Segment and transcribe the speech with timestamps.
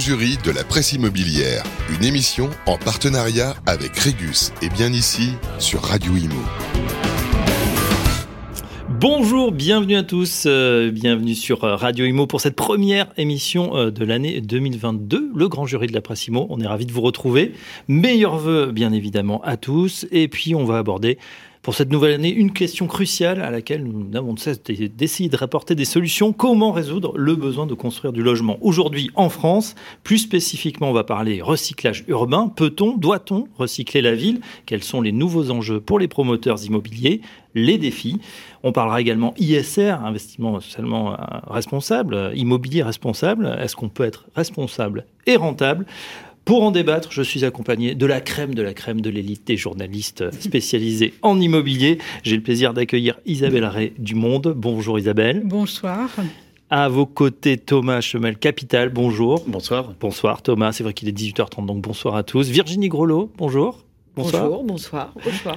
[0.00, 5.82] jury de la presse immobilière, une émission en partenariat avec Régus et bien ici sur
[5.82, 6.40] Radio Imo.
[8.88, 13.90] Bonjour, bienvenue à tous, euh, bienvenue sur euh, Radio Imo pour cette première émission euh,
[13.90, 16.46] de l'année 2022, le grand jury de la presse Imo.
[16.48, 17.52] On est ravis de vous retrouver.
[17.86, 21.18] Meilleurs vœux bien évidemment à tous et puis on va aborder
[21.62, 25.36] pour cette nouvelle année une question cruciale à laquelle nous n'avons de cesse d'essayer de
[25.36, 26.32] rapporter des solutions.
[26.32, 29.74] Comment résoudre le besoin de construire du logement aujourd'hui en France?
[30.02, 32.48] Plus spécifiquement, on va parler recyclage urbain.
[32.48, 34.40] Peut-on, doit-on recycler la ville?
[34.64, 37.20] Quels sont les nouveaux enjeux pour les promoteurs immobiliers?
[37.54, 38.20] Les défis.
[38.62, 41.16] On parlera également ISR, investissement socialement
[41.46, 43.58] responsable, immobilier responsable.
[43.60, 45.84] Est-ce qu'on peut être responsable et rentable?
[46.50, 49.56] Pour en débattre, je suis accompagné de la crème de la crème de l'élite des
[49.56, 51.98] journalistes spécialisés en immobilier.
[52.24, 54.52] J'ai le plaisir d'accueillir Isabelle Ray du Monde.
[54.56, 55.42] Bonjour Isabelle.
[55.44, 56.10] Bonsoir.
[56.68, 58.88] À vos côtés, Thomas Chemel, Capital.
[58.88, 59.44] Bonjour.
[59.46, 59.92] Bonsoir.
[60.00, 60.72] Bonsoir Thomas.
[60.72, 62.48] C'est vrai qu'il est 18h30, donc bonsoir à tous.
[62.48, 63.84] Virginie Grelot, bonjour.
[64.16, 64.48] Bonsoir.
[64.48, 65.14] Bonjour, bonsoir.
[65.24, 65.56] Bonsoir.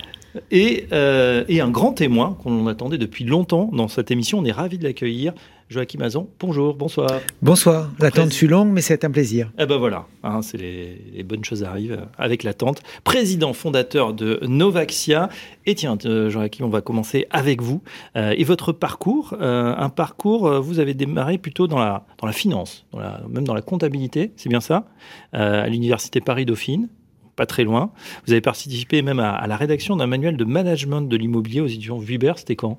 [0.52, 4.40] Et, euh, et, un grand témoin qu'on attendait depuis longtemps dans cette émission.
[4.40, 5.34] On est ravis de l'accueillir.
[5.74, 7.10] Joachim Mazon, bonjour, bonsoir.
[7.42, 9.52] Bonsoir, l'attente fut longue, mais c'est un plaisir.
[9.58, 12.84] Eh ben voilà, hein, c'est les, bonnes choses arrivent avec l'attente.
[13.04, 15.30] Président fondateur de Novaxia.
[15.66, 17.82] Et tiens, euh, Joachim, on va commencer avec vous.
[18.16, 22.34] Euh, et votre parcours, euh, un parcours, vous avez démarré plutôt dans la, dans la
[22.34, 24.86] finance, dans la, même dans la comptabilité, c'est bien ça,
[25.32, 26.88] à l'Université Paris-Dauphine
[27.36, 27.92] pas très loin.
[28.28, 31.68] Vous avez participé même à, à la rédaction d'un manuel de management de l'immobilier aux
[31.68, 32.78] éditions Vuber, c'était quand?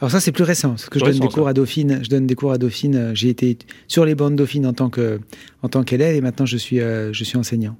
[0.00, 2.00] Alors ça c'est plus récent, parce que je donne des cours à Dauphine.
[2.02, 2.96] Je donne des cours à Dauphine.
[2.96, 5.20] Euh, j'ai été sur les bancs de Dauphine en tant que
[5.62, 7.76] en tant qu'élève et maintenant je suis euh, je suis enseignant.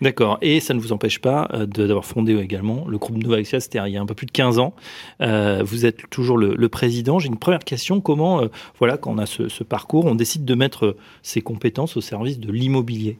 [0.00, 0.38] D'accord.
[0.42, 3.92] Et ça ne vous empêche pas euh, d'avoir fondé également le groupe Novaxia, c'était il
[3.92, 4.74] y a un peu plus de 15 ans.
[5.20, 7.20] vous êtes toujours le, président.
[7.20, 8.00] J'ai une première question.
[8.00, 8.42] Comment,
[8.80, 12.40] voilà, quand on a ce, ce, parcours, on décide de mettre ses compétences au service
[12.40, 13.18] de l'immobilier?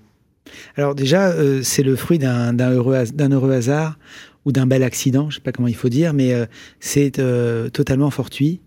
[0.77, 1.33] Alors déjà,
[1.63, 3.97] c'est le fruit d'un heureux, heureux hasard
[4.45, 6.47] ou d'un bel accident, je sais pas comment il faut dire, mais euh,
[6.81, 8.61] c'est euh, totalement fortuit.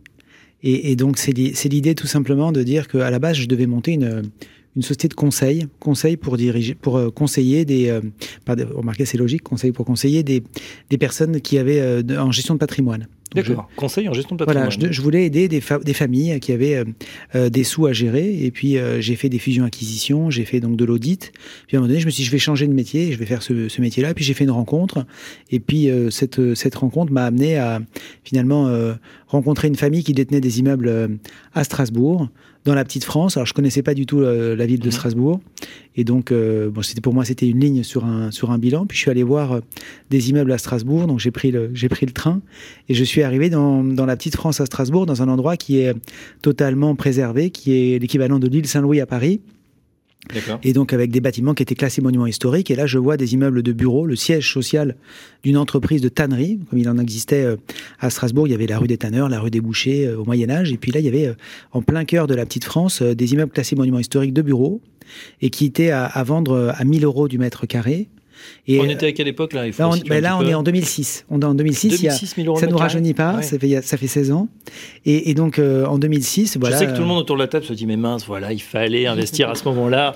[0.63, 3.91] Et, et donc c'est l'idée tout simplement de dire qu'à la base je devais monter
[3.91, 4.23] une,
[4.75, 8.01] une société de conseil, conseil pour diriger, pour euh, conseiller des, euh,
[8.73, 10.43] remarquez c'est logique, conseil pour conseiller des,
[10.89, 13.07] des personnes qui avaient en gestion de patrimoine.
[13.35, 13.69] D'accord.
[13.75, 14.69] Conseil en gestion de patrimoine.
[14.69, 16.85] Voilà, je, voulais aider des, des, familles qui avaient euh,
[17.35, 18.43] euh, des sous à gérer.
[18.43, 21.31] Et puis, euh, j'ai fait des fusions-acquisitions, j'ai fait donc de l'audit.
[21.67, 23.17] Puis, à un moment donné, je me suis dit, je vais changer de métier, je
[23.17, 24.13] vais faire ce, ce métier-là.
[24.13, 25.05] Puis, j'ai fait une rencontre.
[25.51, 27.81] Et puis, cette, cette rencontre m'a amené à
[28.23, 28.71] finalement
[29.27, 31.17] rencontrer une famille qui détenait des immeubles
[31.53, 32.29] à Strasbourg
[32.65, 33.37] dans la petite France.
[33.37, 34.91] Alors je connaissais pas du tout euh, la ville de mhm.
[34.91, 35.39] Strasbourg
[35.95, 38.85] et donc euh, bon c'était pour moi c'était une ligne sur un sur un bilan.
[38.85, 39.59] Puis je suis allé voir euh,
[40.09, 42.41] des immeubles à Strasbourg, donc j'ai pris le j'ai pris le train
[42.89, 45.77] et je suis arrivé dans dans la petite France à Strasbourg dans un endroit qui
[45.77, 45.93] est
[46.41, 49.39] totalement préservé, qui est l'équivalent de l'île Saint-Louis à Paris.
[50.63, 52.71] Et donc avec des bâtiments qui étaient classés monuments historiques.
[52.71, 54.95] Et là, je vois des immeubles de bureaux, le siège social
[55.43, 57.57] d'une entreprise de tannerie, comme il en existait euh,
[57.99, 58.47] à Strasbourg.
[58.47, 60.71] Il y avait la rue des tanneurs, la rue des bouchers euh, au Moyen Âge.
[60.71, 61.33] Et puis là, il y avait euh,
[61.71, 64.81] en plein cœur de la petite France des immeubles classés monuments historiques de bureaux
[65.41, 68.09] et qui étaient à, à vendre à 1000 euros du mètre carré
[68.69, 71.25] on était à quelle époque là Là, on, ben là on est en 2006.
[71.29, 71.97] On est en 2006.
[71.97, 73.41] ça ne nous rajeunit pas.
[73.41, 74.47] Ça, fait, ça fait 16 ans.
[75.05, 76.75] Et, donc euh, en 2006, voilà.
[76.75, 78.53] Je sais que tout le monde autour de la table se dit mais mince, voilà,
[78.53, 80.15] il fallait investir à ce moment-là.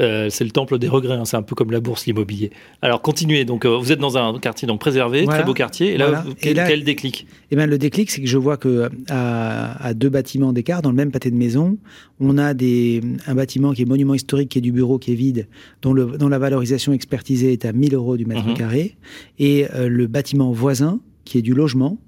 [0.00, 1.24] Euh, c'est le temple des regrets, hein.
[1.24, 2.50] c'est un peu comme la bourse, l'immobilier.
[2.80, 5.96] Alors continuez, donc euh, vous êtes dans un quartier donc préservé, très beau quartier, et
[5.96, 7.26] là, quel, déclic?
[7.50, 10.96] eh ben, Le déclic, c'est que je vois que à, deux bâtiments d'écart, dans le
[10.96, 11.78] même pâté de maison,
[12.20, 15.16] on a des, un bâtiment qui est monument historique, qui est du bureau, qui est
[15.16, 15.46] vide,
[15.82, 18.54] dont, le, dont la valorisation expertisée est à 1000 euros du mètre mhm.
[18.54, 18.96] carré,
[19.38, 21.98] et euh, le bâtiment voisin, qui est du logement,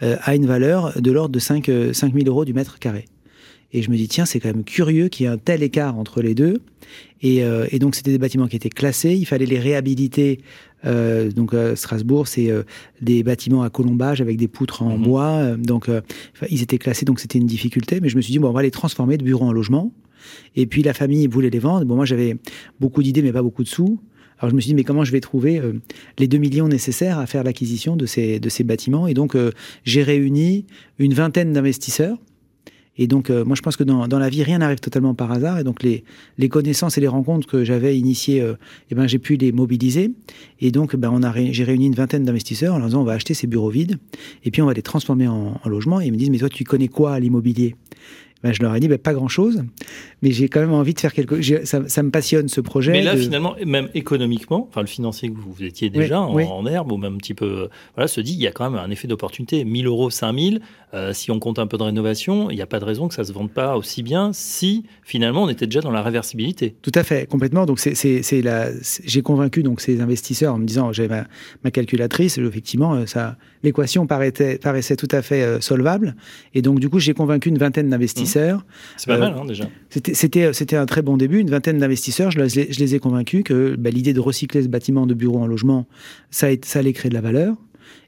[0.00, 3.04] a une valeur de l'ordre de 5, 5 000 euros du mètre carré.
[3.72, 5.96] Et je me dis, tiens, c'est quand même curieux qu'il y ait un tel écart
[5.96, 6.60] entre les deux.
[7.22, 9.14] Et, euh, et donc, c'était des bâtiments qui étaient classés.
[9.14, 10.40] Il fallait les réhabiliter.
[10.84, 12.62] Euh, donc, euh, Strasbourg, c'est euh,
[13.00, 15.02] des bâtiments à colombage avec des poutres en mhm.
[15.02, 15.56] bois.
[15.56, 15.88] Donc,
[16.48, 18.00] ils étaient classés, donc c'était une difficulté.
[18.00, 19.92] Mais je me suis dit, bon, on va les transformer de bureaux en logement.
[20.56, 21.84] Et puis, la famille voulait les vendre.
[21.84, 22.36] Bon, moi, j'avais
[22.80, 24.00] beaucoup d'idées, mais pas beaucoup de sous.
[24.38, 25.60] Alors je me suis dit, mais comment je vais trouver
[26.18, 29.06] les 2 millions nécessaires à faire l'acquisition de ces, de ces bâtiments?
[29.06, 29.36] Et donc,
[29.84, 30.64] j'ai réuni
[30.98, 32.16] une vingtaine d'investisseurs
[33.00, 35.58] et donc, euh, moi, je pense que dans, la vie, rien n'arrive totalement par hasard.
[35.58, 36.04] Et donc, les,
[36.36, 38.56] les connaissances et les rencontres que j'avais initiées, euh,
[38.90, 40.12] eh ben, j'ai pu les mobiliser.
[40.60, 43.14] Et donc, ben, on a j'ai réuni une vingtaine d'investisseurs en leur disant, on va
[43.14, 43.96] acheter ces bureaux vides
[44.44, 46.02] et puis on va les transformer en, en logement.
[46.02, 47.74] Et ils me disent, mais toi, tu connais quoi à l'immobilier?
[48.42, 49.62] Ben, je leur ai dit ben, pas grand-chose,
[50.22, 51.64] mais j'ai quand même envie de faire quelque chose.
[51.64, 52.92] Ça, ça, me passionne ce projet.
[52.92, 56.96] Mais là, finalement, même économiquement, enfin le financier que vous, étiez déjà en, herbe ou
[56.96, 59.64] même un petit peu, voilà, se dit il y a quand même un effet d'opportunité.
[59.64, 60.60] 1000 euros, 5000,
[60.92, 63.14] euh, si on compte un peu de rénovation, il n'y a pas de raison que
[63.14, 66.74] ça se vende pas aussi bien si finalement on était déjà dans la réversibilité.
[66.82, 67.64] Tout à fait, complètement.
[67.66, 68.70] Donc c'est la,
[69.04, 71.24] j'ai convaincu donc ces investisseurs en me disant j'avais ma,
[71.62, 76.16] ma, calculatrice, effectivement euh, ça, l'équation paraissait, paraissait tout à fait euh, solvable,
[76.54, 78.29] et donc du coup j'ai convaincu une vingtaine d'investisseurs.
[78.29, 78.29] Mmh.
[78.96, 79.68] C'est pas mal hein, déjà.
[79.90, 82.30] C'était c'était un très bon début, une vingtaine d'investisseurs.
[82.30, 85.46] Je, je, les ai convaincus que bah, l'idée de recycler ce bâtiment de bureau en
[85.46, 85.86] logement,
[86.30, 87.56] ça, ça allait créer de la valeur.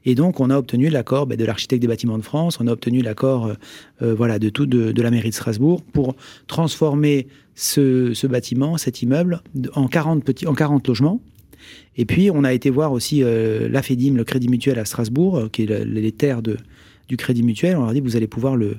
[0.05, 2.71] Et donc, on a obtenu l'accord ben, de l'architecte des bâtiments de France, on a
[2.71, 3.53] obtenu l'accord euh,
[4.01, 6.15] euh, voilà, de, tout, de, la mairie de Strasbourg pour
[6.47, 9.41] transformer ce, bâtiment, cet immeuble,
[9.75, 11.21] en 40, petits, en 40 logements.
[11.95, 15.49] Et puis, on a été voir aussi euh, la FEDIM, le Crédit Mutuel à Strasbourg,
[15.51, 16.57] qui est les terres de,
[17.07, 17.75] du Crédit Mutuel.
[17.75, 18.75] On leur a dit vous allez pouvoir le,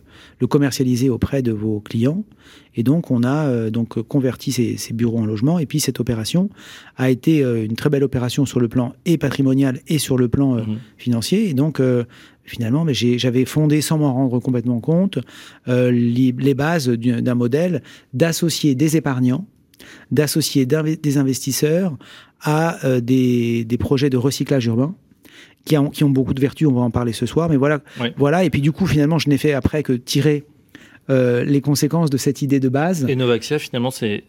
[0.49, 2.25] commercialiser auprès de vos clients.
[2.75, 5.59] Et donc on a euh, donc converti ces, bureaux en logements.
[5.59, 6.50] Et puis cette opération
[6.97, 10.29] a été euh, une très belle opération sur le plan et patrimonial et sur le
[10.29, 10.79] plan euh, mhm.
[10.97, 11.49] financier.
[11.49, 11.81] Et donc
[12.44, 15.19] finalement, mais j'avais fondé, sans m'en rendre complètement compte,
[15.67, 17.82] les, bases d'un modèle
[18.12, 19.47] d'associer des épargnants,
[20.11, 21.97] d'associer des investisseurs
[22.43, 24.94] à des, projets de recyclage urbain
[25.65, 27.81] qui, ont, qui ont beaucoup de vertus, on va en parler ce soir, mais voilà.
[28.17, 28.45] voilà.
[28.45, 30.45] Et puis du coup, finalement, je n'ai fait après que tirer
[31.11, 33.05] euh, les conséquences de cette idée de base.
[33.07, 34.23] Et Novaxia, finalement, c'est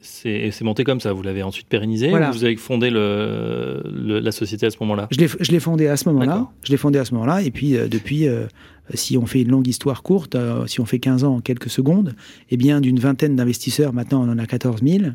[0.62, 1.14] monté comme ça.
[1.14, 3.82] Vous l'avez ensuite pérennisé ou vous avez fondé le,
[4.20, 5.08] la société à ce moment-là?
[5.12, 6.50] Je l'ai fondé à ce moment-là.
[6.64, 7.42] Je l'ai fondé à ce moment-là.
[7.44, 8.48] Et puis, euh, depuis, euh,
[8.94, 10.36] si on fait une longue histoire courte,
[10.68, 12.14] si on fait 15 ans en quelques secondes,
[12.52, 15.12] eh bien, d'une vingtaine d'investisseurs, maintenant, on en a 14 000.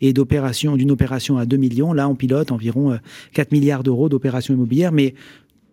[0.00, 2.98] Et d'une opération à 2 millions, là, on pilote environ
[3.34, 4.92] 4 milliards d'euros d'opérations immobilières.
[4.92, 5.14] Mais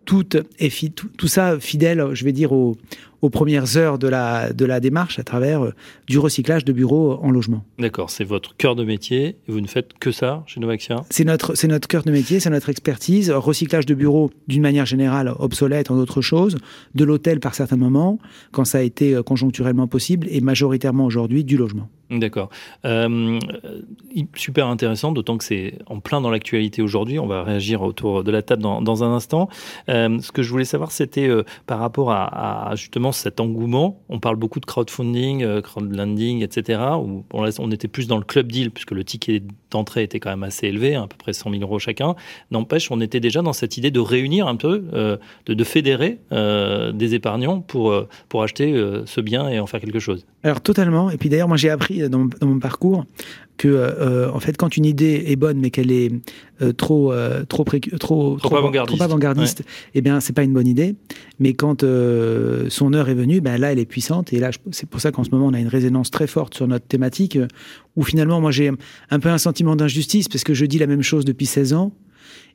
[0.09, 2.75] tout, est tout, ça fidèle, je vais dire, aux,
[3.21, 5.73] aux premières heures de la, de la démarche à travers euh,
[6.07, 7.63] du recyclage de bureaux en logement.
[7.77, 11.03] D'accord, c'est votre cœur de métier et vous ne faites que ça chez Novaxia?
[11.09, 13.31] C'est notre, c'est notre cœur de métier, c'est notre expertise.
[13.31, 16.57] Recyclage de bureaux d'une manière générale obsolète en d'autres choses,
[16.95, 18.19] de l'hôtel par certains moments,
[18.51, 21.89] quand ça a été euh, conjoncturellement possible, et majoritairement aujourd'hui du logement.
[22.11, 22.49] D'accord.
[22.85, 23.39] Euh,
[24.35, 27.19] super intéressant, d'autant que c'est en plein dans l'actualité aujourd'hui.
[27.19, 29.47] On va réagir autour de la table dans, dans un instant.
[29.87, 31.29] ce que je voulais savoir, c'était
[31.67, 34.01] par rapport à, à justement cet engouement.
[34.09, 36.81] On parle beaucoup de crowdfunding, euh, crowdlending, etc.
[37.01, 40.43] Où on, était plus dans le club deal, puisque le ticket d'entrée était quand même
[40.43, 42.15] assez élevé, à peu près 100 000 euros chacun.
[42.51, 46.91] N'empêche, on était déjà dans cette idée de réunir un peu, euh, de, fédérer euh,
[46.91, 47.93] des épargnants pour,
[48.29, 48.73] pour acheter
[49.05, 50.25] ce bien et en faire quelque chose.
[50.43, 51.11] Alors totalement.
[51.11, 53.05] Et puis d'ailleurs, moi j'ai appris dans, mon parcours
[53.59, 56.11] que euh, en fait quand une idée est bonne mais qu'elle est
[56.61, 57.65] euh, trop, euh, trop,
[57.99, 59.19] trop, trop, avant-gardiste, avant
[59.93, 60.95] eh bien c'est pas une bonne idée.
[61.39, 64.33] Mais quand son heure est venue, ben là elle est puissante.
[64.33, 66.67] Et là c'est pour ça qu'en ce moment on a une résonance très forte sur
[66.67, 67.37] notre thématique
[67.95, 68.71] où finalement moi j'ai
[69.11, 71.91] un peu un sentiment d'injustice parce que je dis la même chose depuis 16 ans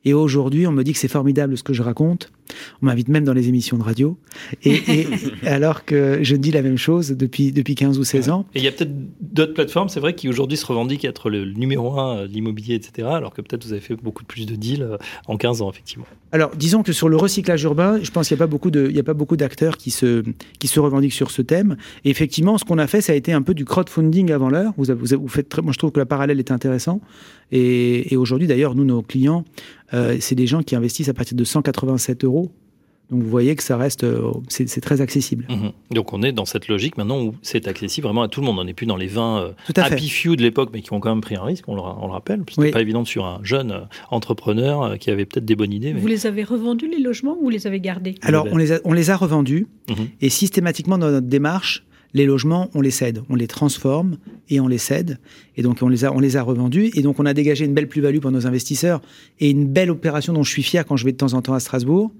[0.05, 2.31] et aujourd'hui, on me dit que c'est formidable ce que je raconte.
[2.83, 4.17] On m'invite même dans les émissions de radio.
[4.63, 5.07] Et,
[5.45, 8.45] alors que je dis la même chose depuis, depuis 15 ou 16 ans.
[8.53, 11.45] Et il y a peut-être d'autres plateformes, c'est vrai, qui aujourd'hui se revendiquent être le
[11.45, 13.07] numéro un de l'immobilier, etc.
[13.11, 14.97] Alors que peut-être vous avez fait beaucoup plus de deals euh,
[15.27, 16.05] en 15 ans, effectivement.
[16.31, 19.77] Alors, disons que sur le recyclage urbain, je pense qu'il n'y a pas beaucoup d'acteurs
[19.77, 20.23] qui se,
[20.59, 21.77] qui se revendiquent sur ce thème.
[22.03, 24.73] Et effectivement, ce qu'on a fait, ça a été un peu du crowdfunding avant l'heure.
[24.77, 27.01] Vous, vous, vous, faites très, moi, je trouve que la parallèle est intéressant.
[27.51, 29.45] Et, et aujourd'hui, d'ailleurs, nous, nos clients,
[29.93, 32.51] euh, c'est des gens qui investissent à partir de 187 euros.
[33.11, 35.45] Donc vous voyez que ça reste, euh, c'est très accessible.
[35.47, 35.71] Mhm.
[35.91, 38.57] Donc on est dans cette logique maintenant où c'est accessible vraiment à tout le monde.
[38.57, 41.11] On n'est plus dans les 20 euh, happy few de l'époque, mais qui ont quand
[41.11, 42.43] même pris un risque, on le, on le rappelle.
[42.49, 45.93] C'était pas évident sur un jeune entrepreneur qui avait peut-être des bonnes idées.
[45.93, 48.15] Vous les avez revendus les logements ou vous les avez gardés?
[48.23, 50.07] Alors on les a, on les a revendus mhm.
[50.21, 54.17] et systématiquement dans notre démarche, les logements, on les cède, on les transforme
[54.49, 55.19] et on les cède.
[55.57, 56.89] Et donc, on les a, on les a revendus.
[56.95, 59.01] Et donc, on a dégagé une belle plus-value pour nos investisseurs
[59.41, 61.53] et une belle opération dont je suis fier quand je vais de temps en temps
[61.53, 62.13] à Strasbourg.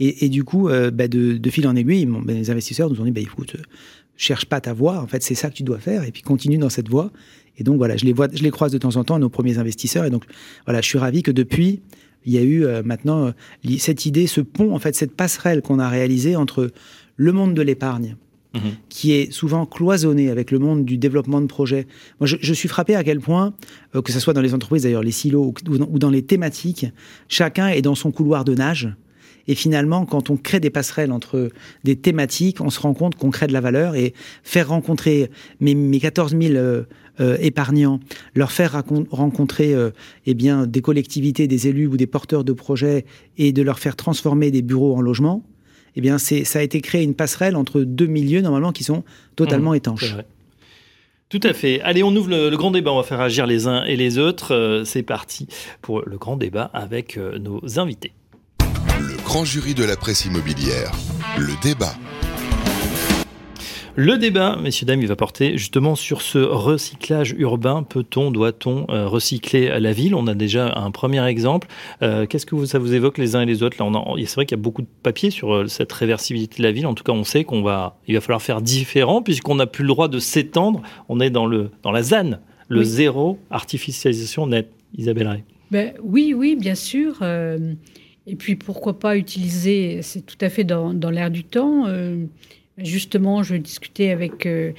[0.00, 3.20] Et, du coup, euh, bah, de, fil en aiguille, les investisseurs nous ont dit, bah,
[3.20, 3.62] écoute, euh,
[4.16, 5.02] cherche pas ta voie.
[5.02, 6.02] En fait, c'est ça que tu dois faire.
[6.04, 7.12] Et puis, continue dans cette voie.
[7.58, 9.58] Et donc, voilà, je les vois, je les croise de temps en temps, nos premiers
[9.58, 10.06] investisseurs.
[10.06, 10.24] Et donc,
[10.64, 11.82] voilà, je suis ravi que depuis,
[12.24, 13.34] il y a eu euh, maintenant
[13.78, 16.70] cette idée, ce pont, en fait, cette passerelle qu'on a réalisée entre
[17.16, 18.16] le monde de l'épargne,
[18.54, 18.72] Mhm.
[18.90, 21.86] qui est souvent cloisonné avec le monde du développement de projets.
[22.20, 23.54] Moi, je, suis frappé à quel point,
[23.94, 26.84] euh, que ce soit dans les entreprises, d'ailleurs, les silos ou, dans, les thématiques,
[27.28, 28.94] chacun est dans son couloir de nage.
[29.48, 31.50] Et finalement, quand on crée des passerelles entre
[31.82, 35.30] des thématiques, on se rend compte qu'on crée de la valeur et faire rencontrer
[35.60, 36.82] mes, mes 14 000 euh,
[37.20, 38.00] euh, épargnants,
[38.34, 39.74] leur faire rencontrer
[40.26, 43.06] eh bien, des collectivités, des élus ou des porteurs de projets
[43.38, 45.42] et de leur faire transformer des bureaux en logements,
[45.96, 49.04] eh bien, ça a été créé une passerelle entre deux milieux normalement qui sont
[49.36, 50.16] totalement mmh, étanches.
[51.28, 51.80] Tout à fait.
[51.80, 52.92] Allez, on ouvre le, grand débat.
[52.92, 54.54] On va faire agir les uns et les autres.
[54.54, 55.48] Euh, c'est parti
[55.80, 58.12] pour le grand débat avec euh, nos invités.
[59.00, 60.92] Le grand jury de la presse immobilière.
[61.38, 61.94] Le débat.
[63.94, 67.82] Le débat, messieurs, dames, il va porter justement sur ce recyclage urbain.
[67.82, 70.14] Peut-on, doit-on euh, recycler la ville?
[70.14, 71.68] On a déjà un premier exemple.
[72.00, 73.76] Euh, qu'est-ce que ça vous évoque les uns et les autres?
[73.78, 76.72] Là, c'est vrai qu'il y a beaucoup de papiers sur euh, cette réversibilité de la
[76.72, 76.86] ville.
[76.86, 79.82] En tout cas, on sait qu'on va, il va falloir faire différent puisqu'on n'a plus
[79.82, 80.80] le droit de s'étendre.
[81.10, 84.70] On est dans le dans la ZAN, le zéro artificialisation nette.
[84.96, 85.44] Isabelle Ray.
[85.70, 87.22] Ben, oui, oui, bien sûr.
[87.22, 91.86] et puis pourquoi pas utiliser, c'est tout à fait dans, dans l'air du temps
[92.78, 94.72] Justement, je discutais avec euh,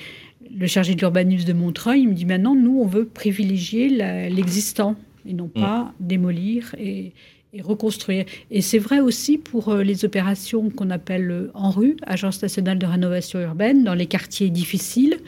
[0.56, 2.02] le chargé de l'urbanisme de Montreuil.
[2.02, 3.90] Il me dit maintenant, nous, on veut privilégier
[4.30, 4.96] l'existant
[5.28, 5.62] et non mm.
[5.62, 7.14] pas démolir et,
[7.62, 8.26] reconstruire.
[8.50, 12.80] Et c'est vrai aussi pour euh, les opérations qu'on appelle euh, en rue, Agence nationale
[12.80, 15.20] de rénovation urbaine, dans les quartiers difficiles.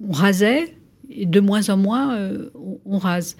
[0.00, 0.76] On rasait
[1.10, 2.18] et de moins en moins,
[2.84, 3.36] on, rase.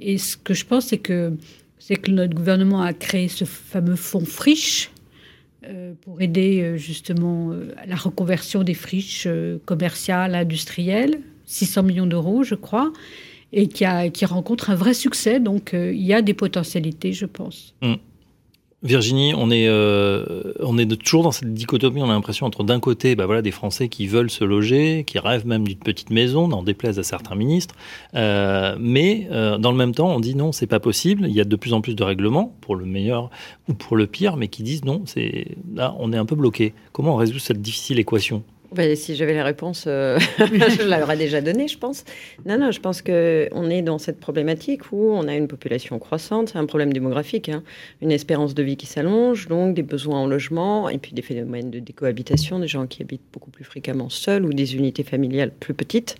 [0.00, 1.36] Et ce que je pense, c'est que,
[1.78, 4.90] c'est que notre gouvernement a créé ce fameux fonds friche
[6.02, 9.28] pour aider euh, justement euh, à la reconversion des friches
[9.64, 12.92] commerciales, industrielles, 600 millions d'euros, je crois,
[13.52, 15.40] et qui, a, qui rencontre un vrai succès.
[15.40, 17.74] Donc il y a des potentialités, je pense.
[17.82, 17.94] Mmh.
[18.84, 22.78] Virginie, on est, euh, on est toujours dans cette dichotomie, on a l'impression entre d'un
[22.78, 26.46] côté bah voilà, des Français qui veulent se loger, qui rêvent même d'une petite maison,
[26.46, 27.74] n'en déplaise à certains ministres,
[28.14, 31.40] euh, mais euh, dans le même temps on dit non, c'est pas possible, il y
[31.40, 33.30] a de plus en plus de règlements, pour le meilleur
[33.68, 36.72] ou pour le pire, mais qui disent non, c'est là on est un peu bloqué.
[36.92, 38.44] Comment on résout cette difficile équation?
[38.72, 42.04] Ben, si j'avais la réponse, euh, je l'aurais déjà donnée, je pense.
[42.44, 46.50] Non, non, je pense qu'on est dans cette problématique où on a une population croissante,
[46.50, 47.62] c'est un problème démographique, hein.
[48.02, 51.70] une espérance de vie qui s'allonge, donc des besoins en logement, et puis des phénomènes
[51.70, 55.74] de décohabitation, des gens qui habitent beaucoup plus fréquemment seuls ou des unités familiales plus
[55.74, 56.16] petites,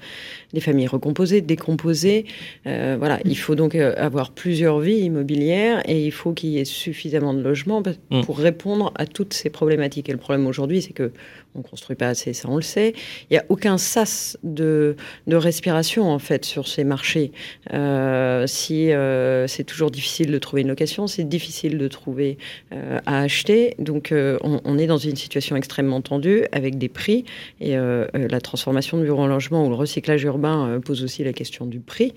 [0.54, 2.24] des familles recomposées, décomposées.
[2.66, 6.58] Euh, voilà, il faut donc euh, avoir plusieurs vies immobilières et il faut qu'il y
[6.58, 8.22] ait suffisamment de logements mmh.
[8.22, 10.08] pour répondre à toutes ces problématiques.
[10.08, 11.12] Et le problème aujourd'hui, c'est que
[11.54, 12.94] on construit pas assez, ça on le sait.
[13.30, 17.32] Il n'y a aucun sas de, de, respiration en fait sur ces marchés.
[17.72, 22.38] Euh, si euh, c'est toujours difficile de trouver une location, c'est difficile de trouver
[22.72, 23.74] euh, à acheter.
[23.78, 27.24] Donc on, est dans une situation extrêmement tendue avec des prix
[27.60, 31.66] et la transformation de bureau en logement ou le recyclage urbain pose aussi la question
[31.66, 32.14] du prix,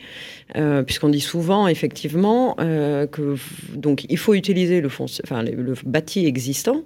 [0.85, 3.35] puisqu'on dit souvent effectivement que
[3.73, 6.83] donc il faut utiliser le, fond, enfin, le bâti existant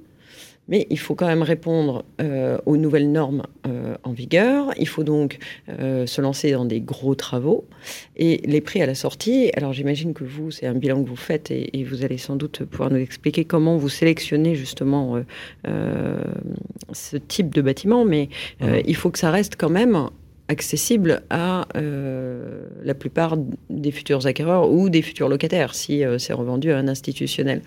[0.68, 4.72] mais il faut quand même répondre euh, aux nouvelles normes euh, en vigueur.
[4.78, 5.38] Il faut donc
[5.70, 7.66] euh, se lancer dans des gros travaux.
[8.18, 11.16] Et les prix à la sortie, alors j'imagine que vous, c'est un bilan que vous
[11.16, 15.22] faites et, vous allez sans doute pouvoir nous expliquer comment vous sélectionnez justement
[16.94, 18.30] ce type de bâtiment, mais
[18.62, 20.10] il faut que ça reste quand même
[20.48, 23.38] accessible à la plupart
[23.70, 27.62] des futurs acquéreurs ou des futurs locataires si c'est revendu à un institutionnel.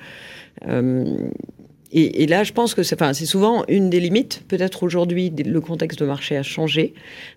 [1.90, 4.42] Et, là, je pense que c'est souvent une des limites.
[4.46, 6.92] Peut-être aujourd'hui, le contexte de marché a changé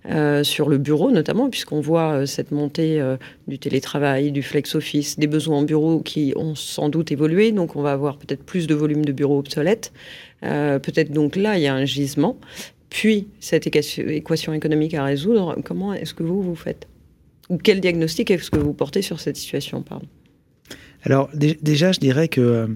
[0.09, 3.15] euh, sur le bureau, notamment, puisqu'on voit euh, cette montée euh,
[3.47, 7.53] du télétravail, du flex office, des besoins en bureau qui ont sans doute évolué.
[7.53, 9.93] Donc, on va avoir peut-être plus de volume de bureaux obsolètes.
[10.41, 12.37] peut-être donc là, il y a un gisement.
[12.89, 16.89] Puis, cette équation économique à résoudre, comment est-ce que vous vous faites?
[17.49, 19.83] Ou quel diagnostic est-ce que vous portez sur cette situation
[21.03, 22.69] alors déjà, je dirais que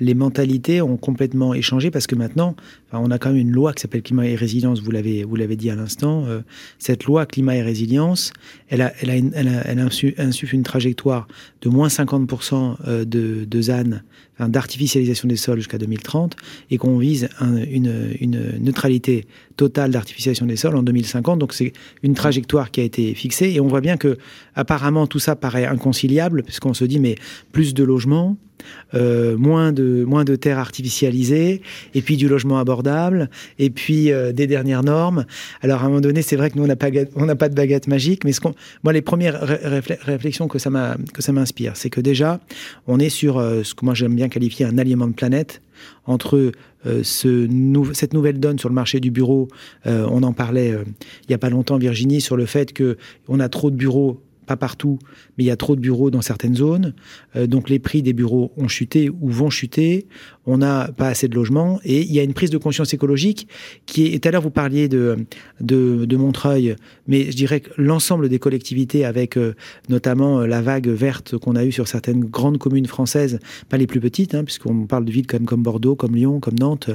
[0.00, 2.54] les mentalités ont complètement échangé parce que maintenant,
[2.92, 4.80] on a quand même une loi qui s'appelle climat et résilience.
[4.80, 6.24] Vous l'avez, vous l'avez dit à l'instant.
[6.26, 6.40] Euh,
[6.78, 8.32] cette loi climat et résilience,
[8.68, 11.28] elle a, elle a, une, elle, a, elle insuffle une trajectoire
[11.62, 14.00] de moins 50% euh, de, de ZAN,
[14.38, 16.36] enfin, d'artificialisation des sols jusqu'à 2030,
[16.70, 19.26] et qu'on vise une, neutralité
[19.56, 21.38] totale d'artificialisation des sols en 2050.
[21.38, 24.18] Donc c'est une trajectoire qui a été fixée, et on voit bien que
[24.54, 27.16] apparemment tout ça paraît inconciliable, puisqu'on se dit mais
[27.52, 28.36] plus de logements
[28.94, 31.62] euh, moins de moins de terres artificialisées,
[31.94, 33.28] et puis du logement abordable,
[33.58, 35.26] et puis euh, des dernières normes.
[35.62, 37.48] Alors à un moment donné, c'est vrai que nous on n'a pas on n'a pas
[37.48, 38.54] de baguette magique, mais ce qu'on,
[38.84, 39.40] moi les premières
[40.02, 42.40] réflexions que ça m'a ça m'inspire, c'est que déjà
[42.86, 45.62] on est sur euh, ce que moi j'aime bien qualifier un alliement de planète
[46.06, 46.52] entre
[47.02, 47.48] ce
[47.92, 49.48] cette nouvelle donne sur le marché du bureau.
[49.84, 50.74] on en parlait
[51.24, 54.22] il y a pas longtemps, Virginie, sur le fait que on a trop de bureaux
[54.48, 54.98] pas partout,
[55.36, 56.94] mais il y a trop de bureaux dans certaines zones.
[57.36, 60.06] Euh, donc les prix des bureaux ont chuté ou vont chuter.
[60.46, 63.46] On n'a pas assez de logements et il y a une prise de conscience écologique
[63.86, 64.18] qui est.
[64.18, 65.26] Tout à l'heure vous parliez de,
[65.60, 66.74] de, Montreuil,
[67.06, 69.54] mais je dirais que l'ensemble des collectivités, avec euh,
[69.88, 73.38] notamment euh, la vague verte qu'on a eue sur certaines grandes communes françaises,
[73.68, 76.58] pas les plus petites, hein, puisqu'on parle de villes comme, comme Bordeaux, comme Lyon, comme
[76.58, 76.90] Nantes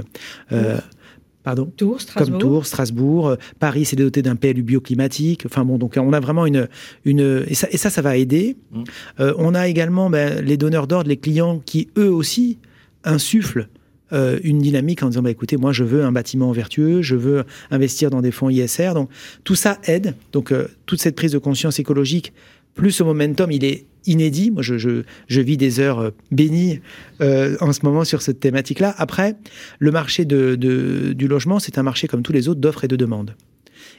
[1.43, 2.39] Pardon Tours, Strasbourg.
[2.39, 3.37] Comme Tours, Strasbourg.
[3.59, 5.45] Paris s'est doté d'un PLU bioclimatique.
[5.45, 6.67] Enfin bon, donc on a vraiment une.
[7.05, 8.55] une et, ça, et ça, ça va aider.
[8.71, 8.83] Mmh.
[9.19, 12.59] Euh, on a également ben, les donneurs d'ordre, les clients qui, eux aussi,
[13.03, 13.67] insufflent
[14.13, 17.43] euh, une dynamique en disant bah, écoutez, moi, je veux un bâtiment vertueux, je veux
[17.71, 18.93] investir dans des fonds ISR.
[18.93, 19.09] Donc
[19.43, 20.15] tout ça aide.
[20.31, 22.31] Donc euh, toute cette prise de conscience écologique,
[22.75, 24.51] plus ce momentum, il est inédit.
[24.51, 26.79] Moi, je, je, je vis des heures euh, bénies
[27.21, 28.93] euh, en ce moment sur cette thématique-là.
[28.97, 29.35] Après,
[29.79, 32.87] le marché de, de, du logement, c'est un marché comme tous les autres d'offres et
[32.87, 33.35] de demandes.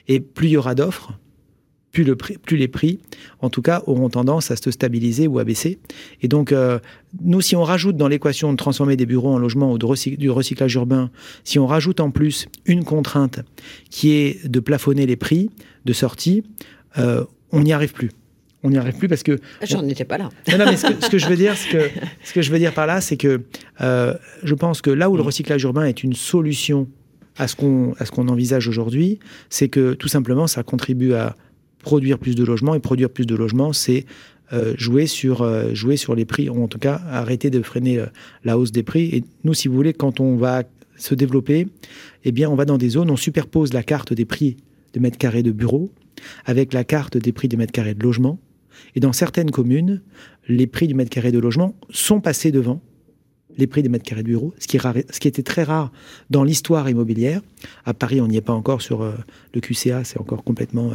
[0.08, 1.18] Et plus il y aura d'offres,
[1.92, 2.98] plus, le prix, plus les prix,
[3.40, 5.78] en tout cas, auront tendance à se stabiliser ou à baisser.
[6.22, 6.80] Et donc, euh,
[7.22, 10.74] nous, si on rajoute dans l'équation de transformer des bureaux en logements ou du recyclage
[10.74, 11.10] urbain,
[11.44, 13.40] si on rajoute en plus une contrainte
[13.90, 15.50] qui est de plafonner les prix
[15.84, 16.42] de sortie,
[16.98, 18.10] euh, on n'y arrive plus
[18.64, 20.30] on n'y arrive plus parce que j'en étais pas là.
[20.50, 21.90] Non, non mais ce que, ce que, je veux dire, ce que
[22.24, 23.42] ce que je veux dire par là, c'est que
[23.82, 26.88] euh, je pense que là où le recyclage urbain est une solution
[27.36, 31.36] à ce qu'on à ce qu'on envisage aujourd'hui, c'est que tout simplement ça contribue à
[31.80, 34.06] produire plus de logements et produire plus de logements, c'est
[34.54, 38.02] euh, jouer sur euh, jouer sur les prix ou en tout cas arrêter de freiner
[38.44, 39.10] la hausse des prix.
[39.12, 40.62] Et nous, si vous voulez, quand on va
[40.96, 41.66] se développer,
[42.24, 44.56] eh bien, on va dans des zones, on superpose la carte des prix
[44.94, 45.90] de mètres carrés de bureaux
[46.46, 48.38] avec la carte des prix des mètres carrés de logement
[48.94, 50.02] et dans certaines communes,
[50.48, 52.80] les prix du mètre carré de logement sont passés devant
[53.56, 55.92] les prix des mètres carrés de bureau, ce qui, rare, ce qui était très rare
[56.30, 57.40] dans l'histoire immobilière.
[57.84, 59.12] À Paris, on n'y est pas encore sur euh,
[59.54, 60.90] le QCA, c'est encore complètement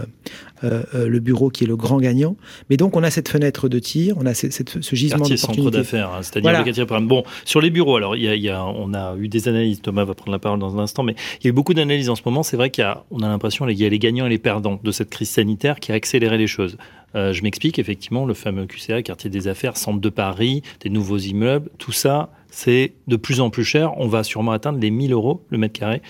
[0.63, 2.36] euh, euh, le bureau qui est le grand gagnant.
[2.69, 5.38] Mais donc, on a cette fenêtre de tir, on a cette, cette, ce gisement Quartier
[5.38, 6.59] centre d'affaires, hein, c'est-à-dire voilà.
[6.59, 6.86] locatif.
[7.07, 10.03] Bon, sur les bureaux, alors, y, a, y a, on a eu des analyses, Thomas
[10.03, 12.15] va prendre la parole dans un instant, mais il y a eu beaucoup d'analyses en
[12.15, 12.43] ce moment.
[12.43, 14.79] C'est vrai qu'on a, on a l'impression qu'il y a les gagnants et les perdants
[14.83, 16.77] de cette crise sanitaire qui a accéléré les choses.
[17.15, 21.17] Euh, je m'explique, effectivement, le fameux QCA, quartier des affaires, centre de Paris, des nouveaux
[21.17, 23.93] immeubles, tout ça, c'est de plus en plus cher.
[23.97, 26.01] On va sûrement atteindre les 1000 euros le mètre carré.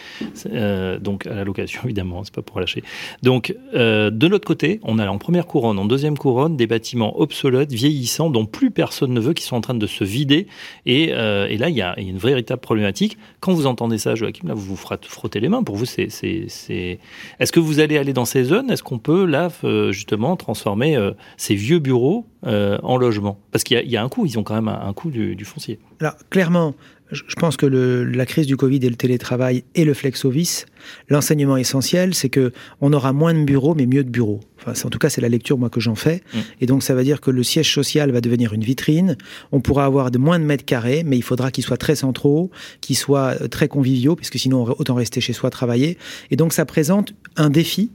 [0.47, 2.83] Euh, donc, à la location, évidemment, c'est pas pour lâcher.
[3.23, 7.19] Donc, euh, de l'autre côté, on a en première couronne, en deuxième couronne, des bâtiments
[7.19, 10.47] obsolètes, vieillissants, dont plus personne ne veut, qui sont en train de se vider.
[10.85, 13.17] Et, là, il y, a, une véritable problématique.
[13.39, 15.63] Quand vous entendez ça, Joachim, là, vous vous frottez les mains.
[15.63, 16.07] Pour vous, c'est.
[16.09, 18.71] Est-ce que vous allez aller dans ces zones?
[18.71, 19.49] Est-ce qu'on peut, là,
[19.91, 20.88] justement, transformer
[21.37, 24.55] ces vieux bureaux en logement Parce qu'il y, y, a un coût, ils ont quand
[24.55, 25.79] même un, un coût du, du foncier.
[25.99, 26.75] Alors, clairement,
[27.11, 30.67] je pense que le, la crise du Covid et le télétravail et le flex-office,
[31.07, 34.41] l'enseignement essentiel, c'est que on aura moins de bureaux, mais mieux de bureaux.
[34.59, 36.21] Enfin, en tout cas, c'est la lecture moi que j'en fais.
[36.33, 36.37] Mmh.
[36.61, 39.17] Et donc, ça va dire que le siège social va devenir une vitrine.
[39.51, 42.51] On pourra avoir de moins de mètres carrés, mais il faudra qu'ils soient très centraux,
[42.81, 45.97] qu'ils soient très conviviaux, puisque sinon, autant rester chez soi travailler.
[46.29, 47.89] Et donc, ça présente un défi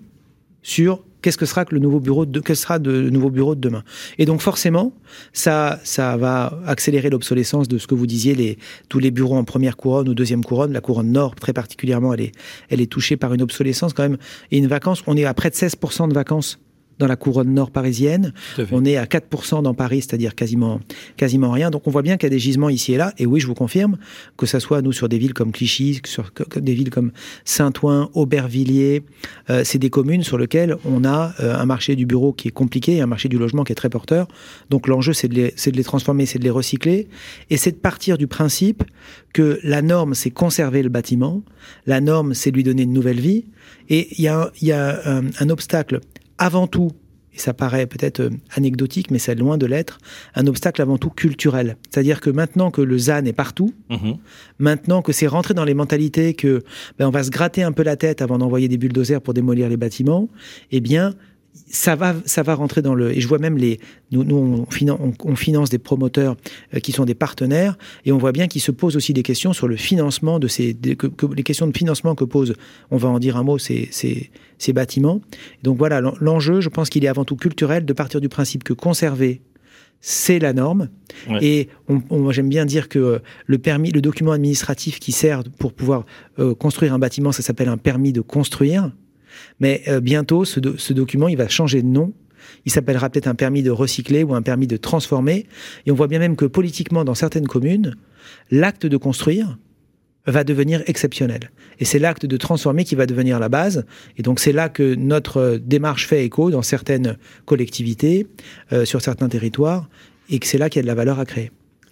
[0.63, 3.83] sur qu'est-ce que sera que le nouveau bureau de sera de, le nouveau de demain.
[4.19, 4.93] Et donc forcément,
[5.33, 8.59] ça ça va accélérer l'obsolescence de ce que vous disiez
[8.91, 12.21] tous les bureaux en première couronne ou deuxième couronne, la couronne nord très particulièrement, elle
[12.21, 12.33] est
[12.69, 14.19] elle est touchée par une obsolescence quand même
[14.51, 15.77] et une vacance, on est à près de 16
[16.09, 16.59] de vacances
[16.99, 18.33] dans la couronne nord parisienne.
[18.71, 20.81] On est à 4% dans Paris, c'est-à-dire quasiment,
[21.17, 21.71] quasiment rien.
[21.71, 23.13] Donc on voit bien qu'il y a des gisements ici et là.
[23.19, 23.97] Et oui, je vous confirme
[24.37, 27.13] que ça soit nous sur des villes comme Clichy, sur des villes comme
[27.45, 29.03] Saint-Ouen, Aubervilliers,
[29.51, 32.53] euh, c'est des communes sur lesquelles on a euh, un marché du bureau qui est
[32.53, 34.29] compliqué et un marché du logement qui est très porteur.
[34.71, 37.09] Donc l'enjeu, c'est de, les, de les transformer, c'est de les recycler.
[37.51, 38.85] Et c'est de partir du principe
[39.33, 41.43] que la norme, c'est conserver le bâtiment.
[41.87, 43.47] La norme, c'est lui donner une nouvelle vie.
[43.89, 46.01] Et il y a, y a un, un obstacle
[46.39, 46.91] avant tout,
[47.35, 49.99] et ça paraît peut-être euh, anecdotique, mais c'est loin de l'être,
[50.35, 51.77] un obstacle avant tout culturel.
[51.91, 54.13] C'est-à-dire que maintenant que le ZAN est partout, mmh.
[54.59, 56.63] maintenant que c'est rentré dans les mentalités que
[56.99, 59.69] ben, on va se gratter un peu la tête avant d'envoyer des bulldozers pour démolir
[59.69, 60.29] les bâtiments,
[60.71, 61.15] eh bien,
[61.55, 63.17] ça va, ça va rentrer dans le.
[63.17, 63.79] Et je vois même les.
[64.11, 66.37] Nous, nous on, finance, on, on, finance des promoteurs
[66.75, 69.53] euh, qui sont des partenaires, et on voit bien qu'ils se posent aussi des questions
[69.53, 70.75] sur le financement de ces.
[70.75, 72.55] De, que, que, les questions de financement que posent,
[72.91, 75.21] on va en dire un mot, ces, ces, ces bâtiments.
[75.63, 78.73] Donc voilà, l'enjeu, je pense qu'il est avant tout culturel, de partir du principe que
[78.73, 79.41] conserver
[80.07, 80.91] c'est la norme.
[81.31, 81.39] Ouais.
[81.41, 85.73] Et on, on, j'aime bien dire que le permis, le document administratif qui sert pour
[85.73, 86.05] pouvoir
[86.39, 88.93] euh, construire un bâtiment, ça s'appelle un permis de construire.
[89.61, 92.13] Mais euh, bientôt, ce, do ce, document, il va changer de nom.
[92.67, 95.47] Il s'appellera peut-être un permis de recycler ou un permis de transformer.
[95.87, 97.95] Et on voit bien même que politiquement, dans certaines communes,
[98.51, 99.59] l'acte de construire
[100.27, 101.51] va devenir exceptionnel.
[101.81, 103.85] Et c'est l'acte de transformer qui va devenir la base.
[104.17, 108.27] Et donc c'est là que notre démarche fait écho dans certaines collectivités,
[108.73, 109.89] euh, sur certains territoires,
[110.31, 111.51] et que c'est là qu'il y a de la valeur à créer.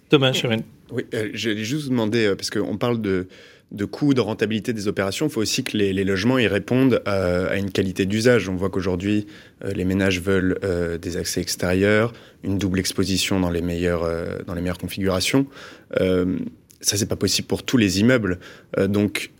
[0.09, 0.61] Thomas Churin.
[0.91, 3.27] Oui, euh, j'allais juste vous demander, euh, parce qu'on parle de,
[3.73, 7.47] de coûts, de rentabilité des opérations, il faut aussi que les, logements y répondent à,
[7.47, 8.47] à une qualité d'usage.
[8.47, 9.25] On voit qu'aujourd'hui,
[9.65, 14.37] euh, les ménages veulent euh, des accès extérieurs, une double exposition dans les meilleures, euh,
[14.45, 15.47] dans les meilleures configurations.
[15.91, 18.39] ça, c'est pas possible pour tous les immeubles.
[18.87, 19.31] donc,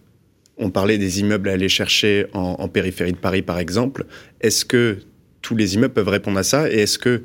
[0.58, 4.06] On parlait des immeubles à aller chercher en, périphérie de Paris, par exemple.
[4.42, 5.00] Est-ce que
[5.42, 6.72] tous les immeubles peuvent répondre à ça?
[6.72, 7.24] Et est-ce que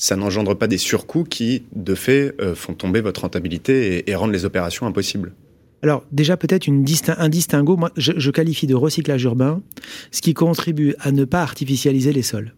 [0.00, 4.32] ça n'engendre pas des surcoûts qui, de fait, euh, font tomber votre rentabilité et, rendent
[4.32, 5.32] les opérations impossibles?
[5.82, 9.62] Alors déjà peut-être un distinguo, moi je, qualifie de recyclage urbain
[10.10, 12.54] ce qui contribue à ne pas artificialiser les sols.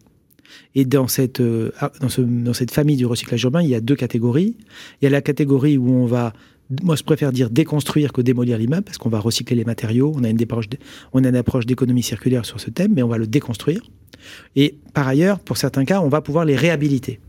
[0.74, 3.94] Et dans cette, euh, dans, dans cette famille du recyclage urbain, il y a deux
[3.94, 4.56] catégories.
[5.00, 6.32] Il y a la catégorie où on va
[6.82, 10.12] moi, je préfère dire déconstruire que démolir l'immeuble, parce qu'on va recycler les matériaux.
[10.16, 10.38] On a une,
[11.12, 13.82] on a une approche d'économie circulaire sur ce thème, mais on va le déconstruire.
[14.56, 17.20] Et par ailleurs, pour certains cas, on va pouvoir les réhabiliter.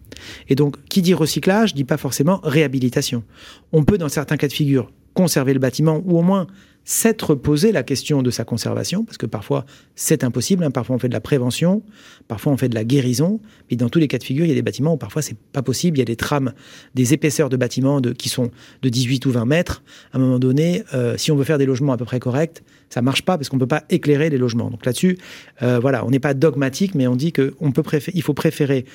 [0.48, 3.24] Et donc, qui dit recyclage, dit pas forcément réhabilitation.
[3.72, 6.48] On peut, dans certains cas de figure, conserver le bâtiment, ou au moins
[6.86, 10.72] s'être posé la question de sa conservation, parce que parfois c'est impossible, hein.
[10.72, 11.82] parfois on fait de la prévention,
[12.28, 14.52] parfois on fait de la guérison, mais dans tous les cas de figure, il y
[14.52, 16.54] a des bâtiments où parfois c'est pas possible, il y a des trames,
[16.94, 20.84] des épaisseurs de bâtiments qui sont de 18 ou 20 mètres, à un moment donné,
[20.94, 23.50] euh, si on veut faire des logements à peu près corrects, ça marche pas parce
[23.50, 24.70] qu'on peut pas éclairer les logements.
[24.70, 25.18] Donc là-dessus,
[25.62, 28.86] euh, voilà, on n'est pas dogmatique, mais on dit qu'on peut préférer, il faut préférer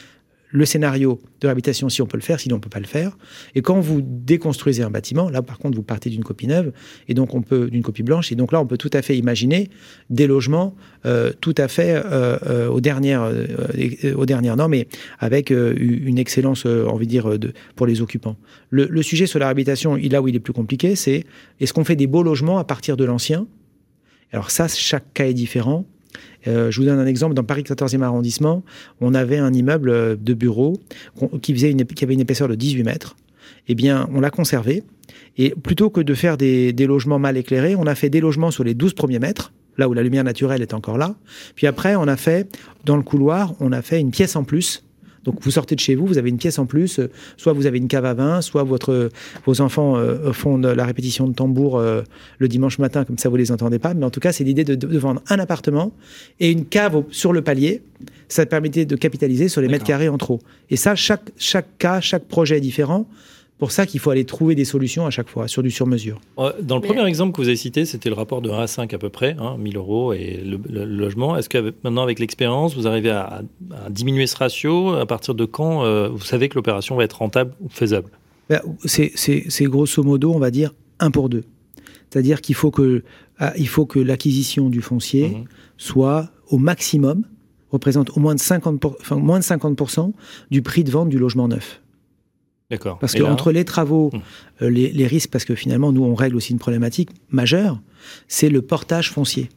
[0.51, 3.17] le scénario de réhabilitation si on peut le faire, sinon on peut pas le faire.
[3.55, 6.73] Et quand vous déconstruisez un bâtiment, là par contre vous partez d'une copie neuve
[7.09, 9.17] et donc on peut d'une copie blanche et donc là on peut tout à fait
[9.17, 9.71] imaginer
[10.11, 10.75] des logements
[11.07, 13.31] euh, tout à fait euh, euh, aux dernières
[14.15, 17.39] aux dernières normes et avec une excellence envie de dire
[17.77, 18.37] pour les occupants.
[18.71, 21.25] Le, le, sujet sur la réhabilitation, là où il est plus compliqué, c'est
[21.61, 23.47] est-ce qu'on fait des beaux logements à partir de l'ancien?
[24.33, 25.87] Alors ça, chaque cas est différent.
[26.47, 27.35] Euh, je vous donne un exemple.
[27.35, 28.63] Dans Paris 14e arrondissement,
[29.01, 30.79] on avait un immeuble euh, de bureaux
[31.43, 33.17] qui, faisait une, qui avait une épaisseur de 18 mètres.
[33.69, 34.83] Eh bien, on l'a conservé.
[35.37, 38.51] Et plutôt que de faire des, des, logements mal éclairés, on a fait des logements
[38.51, 41.17] sur les 12 premiers mètres, là où la lumière naturelle est encore là.
[41.55, 44.85] Puis après, on a fait, dans le couloir, on a fait une pièce en plus
[45.25, 47.67] donc vous sortez de chez vous, vous avez une pièce en plus, euh, soit vous
[47.67, 49.11] avez une cave à vin, soit votre,
[49.45, 52.03] vos enfants euh, font la répétition de tambour euh,
[52.39, 53.95] le dimanche matin, comme ça vous les entendez pas.
[53.95, 55.93] Mais en tout cas, c'est l'idée de, vendre un appartement
[56.41, 57.83] et une cave sur le palier.
[58.29, 60.41] Ça permettait de capitaliser sur les mètres carrés en trop.
[60.71, 63.07] Et ça, chaque, chaque cas, chaque projet est différent
[63.59, 66.21] pour ça qu'il faut aller trouver des solutions à chaque fois, sur du sur-mesure.
[66.63, 68.95] Dans le premier exemple que vous avez cité, c'était le rapport de 1 à 5
[68.95, 71.37] à peu près, hein, 1000 euros et le, logement.
[71.37, 73.43] Est-ce que maintenant, avec l'expérience, vous arrivez à,
[73.91, 74.95] diminuer ce ratio?
[74.95, 78.11] À partir de quand euh, vous savez que l'opération va être rentable ou faisable?
[78.49, 81.43] Ben, C'est grosso modo, on va dire, 1 pour 2.
[82.11, 83.03] C'est-à-dire qu'il faut que,
[83.39, 85.45] ah, il faut que l'acquisition du foncier mhm.
[85.77, 87.25] soit au maximum,
[87.71, 90.13] représente au moins de 50%, enfin, moins de 50%
[90.51, 91.83] du prix de vente du logement neuf.
[92.71, 92.99] D'accord.
[92.99, 94.21] Parce que entre les travaux, hum.
[94.63, 97.81] euh, les, risques, parce que finalement, nous, on règle aussi une problématique majeure,
[98.29, 99.49] c'est le portage foncier.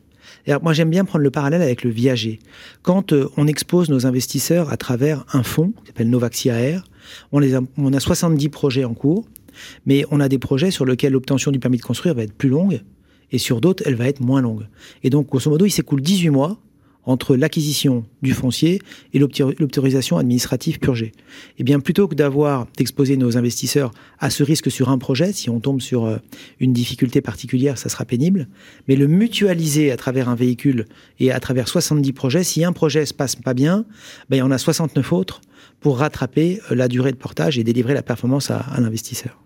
[0.48, 2.40] Et moi, j'aime bien prendre le parallèle avec le viager.
[2.82, 6.84] Quand euh, on expose nos investisseurs à travers un fonds qui s'appelle Novaxi AR,
[7.32, 9.28] on, les a, on a 70 projets en cours,
[9.86, 12.50] mais on a des projets sur lesquels l'obtention du permis de construire va être plus
[12.50, 12.82] longue,
[13.32, 14.68] et sur d'autres, elle va être moins longue.
[15.04, 16.60] Et donc, grosso modo, il s'écoule 18 mois
[17.06, 18.82] entre l'acquisition du foncier
[19.14, 21.08] et l'autorisation administrative purgée.
[21.08, 25.34] Et eh bien, plutôt que d'avoir d'exposer nos investisseurs à ce risque sur un projet,
[25.34, 26.18] si on tombe sur euh,
[26.60, 28.48] une difficulté particulière, ça sera pénible,
[28.88, 30.86] mais le mutualiser à travers un véhicule
[31.20, 33.86] et à travers 70 projets, si un projet se passe pas bien,
[34.30, 35.42] ben, il y en a 69 autres
[35.80, 39.42] pour rattraper euh, la durée de portage et délivrer la performance à l'investisseur.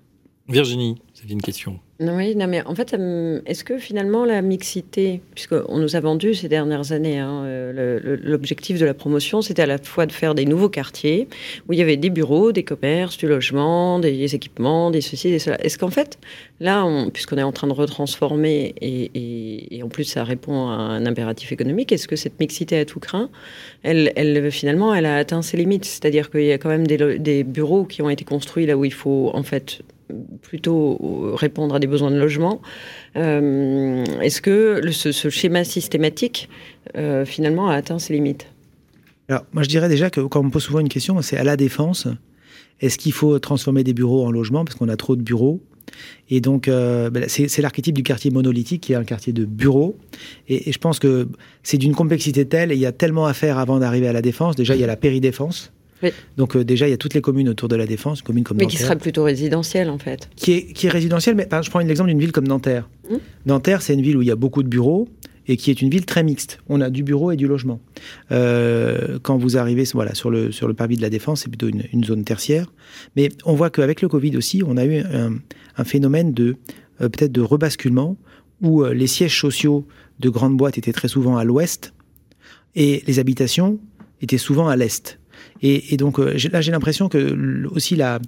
[0.48, 1.80] Virginie, c'est une question.
[2.00, 6.36] Oui, non, mais en fait, euh, est-ce que finalement la mixité, puisqu'on nous a vendu
[6.36, 10.36] ces dernières années, hein, euh, l'objectif de la promotion, c'était à la fois de faire
[10.36, 11.28] des nouveaux quartiers
[11.68, 15.40] où il y avait des bureaux, des commerces, du logement, des équipements, des ceci, des
[15.40, 15.60] cela.
[15.66, 16.20] Est-ce qu'en fait,
[16.60, 21.52] là, puisqu'on est en train de retransformer et, en plus ça répond à un impératif
[21.54, 23.30] économique, est-ce que cette mixité à tout craint,
[23.82, 25.86] elle, finalement, elle a atteint ses limites?
[25.86, 28.94] C'est-à-dire qu'il y a quand même des bureaux qui ont été construits là où il
[28.94, 29.82] faut en fait
[30.42, 32.62] plutôt répondre à des besoins de logement.
[33.16, 36.50] Euh, est-ce que ce, schéma systématique,
[36.96, 38.48] euh, finalement, a atteint ses limites?
[39.30, 41.44] Alors, moi, je dirais déjà que quand on me pose souvent une question, c'est à
[41.44, 42.08] la défense.
[42.82, 45.62] Est-ce qu'il faut transformer des bureaux en logements parce qu'on a trop de bureaux?
[46.30, 49.98] Et donc, euh, ben, c'est l'archétype du quartier monolithique qui est un quartier de bureaux.
[50.48, 51.28] Et, et je pense que
[51.64, 54.22] c'est d'une complexité telle et il y a tellement à faire avant d'arriver à la
[54.22, 54.56] défense.
[54.56, 55.72] Déjà, il y a la péridéfense
[56.38, 58.58] donc euh, déjà, il y a toutes les communes autour de la Défense, communes comme
[58.58, 60.30] Mais qui serait plutôt résidentielle en fait.
[60.36, 62.90] Qui est, qui est résidentielle, mais je prends l'exemple d'une ville comme Nanterre.
[63.10, 63.20] Hum.
[63.46, 65.08] Nanterre, c'est une ville où il y a beaucoup de bureaux
[65.48, 66.60] et qui est une ville très mixte.
[66.70, 67.80] On a du bureau et du logement.
[68.32, 71.68] Euh, quand vous arrivez voilà, sur, le, sur le parvis de la Défense, c'est plutôt
[71.68, 72.72] une, zone tertiaire.
[73.16, 76.56] Mais on voit qu'avec le Covid aussi, on a eu un, phénomène de
[77.02, 78.18] euh, peut-être de rebasculement
[78.62, 79.86] où les sièges sociaux
[80.20, 81.94] de grandes boîtes étaient très souvent à l'ouest
[82.74, 83.80] et les habitations
[84.22, 85.20] étaient souvent à l'est.
[85.62, 88.20] Et, donc là, j'ai l'impression que aussi la,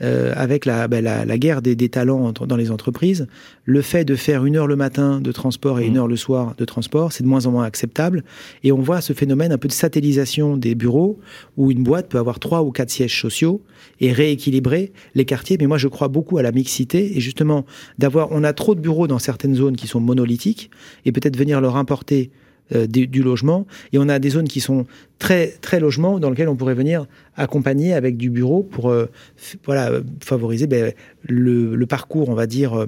[0.00, 3.26] avec la, bah, la, la, guerre des, des, talents dans les entreprises,
[3.64, 5.96] le fait de faire une heure le matin de transport et une mmh.
[5.96, 8.24] heure le soir de transport, c'est de moins en moins acceptable.
[8.62, 11.18] Et on voit ce phénomène un peu de satellisation des bureaux,
[11.56, 13.62] où une boîte peut avoir trois ou quatre sièges sociaux
[14.00, 15.56] et rééquilibrer les quartiers.
[15.58, 17.64] Mais moi, je crois beaucoup à la mixité et justement
[17.98, 20.70] d'avoir, on a trop de bureaux dans certaines zones qui sont monolithiques
[21.04, 22.30] et peut-être venir leur importer
[22.74, 23.66] euh, du, logement.
[23.92, 24.86] Et on a des zones qui sont
[25.18, 29.04] très, très logements dans lesquelles on pourrait venir accompagner avec du bureau pour euh,
[29.66, 30.94] voilà, favoriser ben,
[31.28, 32.86] le, parcours, on va dire, euh,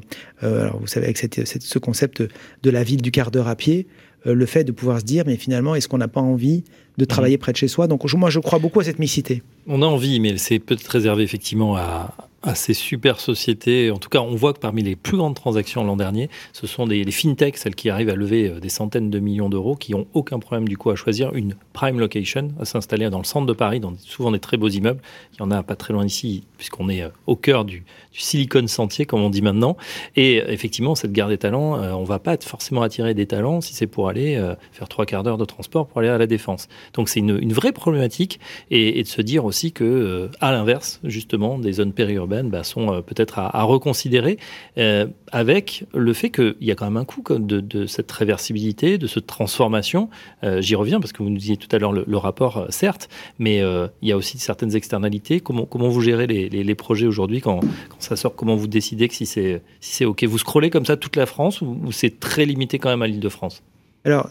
[0.62, 2.23] alors vous savez, avec ce concept
[2.62, 3.87] de la ville du quart d'heure à pied,
[4.25, 6.65] le fait de pouvoir se dire, mais finalement, est-ce qu'on n'a pas envie
[6.97, 7.87] de travailler près de chez soi?
[7.87, 9.43] Donc moi, je crois beaucoup à cette mixité.
[9.67, 13.91] On a envie, mais c'est peut-être réservé effectivement à, à ces super sociétés.
[13.91, 16.87] En tout cas, on voit que parmi les plus grandes transactions l'an dernier, ce sont
[16.87, 19.95] des, les fintechs, celles qui arrivent à lever euh, des centaines de millions d'euros, qui
[19.95, 23.47] ont aucun problème du coup à choisir une prime location, à s'installer dans le centre
[23.47, 25.01] de Paris, dans souvent des très beaux immeubles.
[25.35, 28.21] Il y en a pas très loin ici, puisqu'on est euh, au cœur du, du
[28.21, 29.77] Silicon Sentier, comme on dit maintenant.
[30.15, 33.75] Et euh, effectivement, cette gare des talents, on va pas forcément attirer des talents si
[33.75, 34.41] c'est pour aller
[34.73, 36.69] faire trois quarts d'heure de transport pour aller à la défense.
[36.95, 38.39] Donc c'est une, une, vraie problématique,
[38.71, 42.92] et, et, de se dire aussi que, à l'inverse, justement, des zones périurbaines bah, sont
[42.92, 44.38] euh, peut-être à, reconsidérer,
[44.79, 49.07] euh, avec le fait qu'il y a quand même un coût de, cette réversibilité, de
[49.07, 50.09] cette transformation.
[50.44, 53.59] Euh, j'y reviens parce que vous nous disiez tout à l'heure le, rapport, certes, mais
[54.03, 55.40] il y a aussi certaines externalités.
[55.40, 57.61] Comment, vous gérez les, projets aujourd'hui quand,
[57.99, 58.35] ça sort?
[58.35, 60.25] Comment vous décidez si c'est si OK?
[60.25, 63.20] Vous scrollez comme ça toute la France ou, c'est très limité quand même à l'île
[63.20, 63.62] de France
[64.05, 64.31] alors,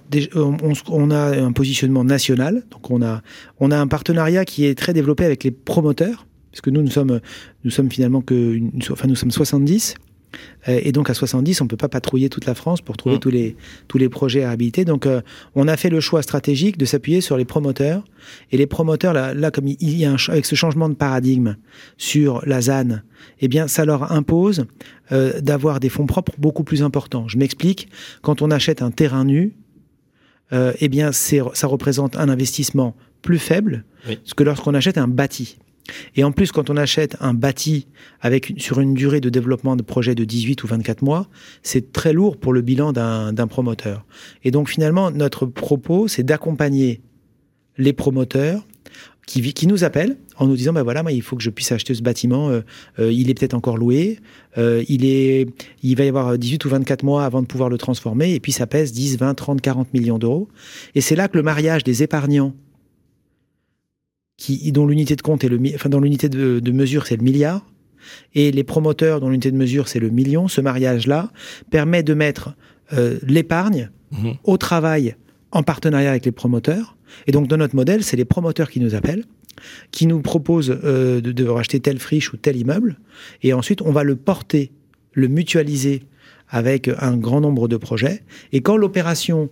[0.88, 3.22] on, a un positionnement national, donc on a
[3.78, 7.20] un partenariat qui est très développé avec les promoteurs parce que nous, nous sommes,
[7.66, 8.58] nous sommes finalement que,
[8.90, 9.96] enfin, nous sommes 70.
[10.70, 13.20] Euh, et donc à 70, on peut pas patrouiller toute la France pour trouver mmh.
[13.20, 13.56] tous les
[13.90, 14.86] tous les projets à réhabiliter.
[14.86, 15.20] Donc euh,
[15.56, 18.06] on a fait le choix stratégique de s'appuyer sur les promoteurs.
[18.54, 21.58] Et les promoteurs là, là comme il y a un, avec ce changement de paradigme
[21.98, 23.02] sur la ZAN,
[23.42, 24.66] eh bien ça leur impose
[25.12, 27.28] euh, d'avoir des fonds propres beaucoup plus importants.
[27.28, 27.90] Je m'explique.
[28.22, 29.58] Quand on achète un terrain nu,
[30.54, 33.84] eh bien ça représente un investissement plus faible
[34.38, 35.58] que lorsqu'on achète un bâti.
[36.16, 37.88] Et en plus, quand on achète un bâti
[38.58, 41.28] sur une durée de développement de projet de 18 ou 24 mois,
[41.64, 44.06] c'est très lourd pour le bilan d'un promoteur.
[44.44, 47.02] Et donc finalement, notre propos, c'est d'accompagner
[47.78, 48.66] les promoteurs
[49.26, 51.72] qui, qui, nous appellent en nous disant ben voilà moi il faut que je puisse
[51.72, 52.62] acheter ce bâtiment euh,
[53.00, 54.20] euh, il est peut-être encore loué
[54.58, 55.48] euh, il est
[55.82, 58.52] il va y avoir 18 ou 24 mois avant de pouvoir le transformer et puis
[58.52, 60.48] ça pèse 10 20 30 40 millions d'euros
[60.94, 62.54] et c'est là que le mariage des épargnants
[64.38, 67.66] qui, dont l'unité de compte est le, enfin, dont l'unité de, mesure c'est le milliard,
[68.34, 71.32] et les promoteurs dont l'unité de mesure c'est le million, ce mariage-là
[71.72, 72.56] permet de mettre
[72.94, 74.34] euh, l'épargne mhm.
[74.44, 75.16] au travail
[75.52, 76.98] en partenariat avec les promoteurs.
[77.28, 79.24] Et donc dans notre modèle, c'est les promoteurs qui nous appellent,
[79.92, 83.00] qui nous proposent euh, de, de racheter telle friche ou tel immeuble,
[83.42, 84.72] et ensuite on va le porter,
[85.14, 86.04] le mutualiser
[86.50, 88.22] avec un grand nombre de projets.
[88.52, 89.50] Et quand l'opération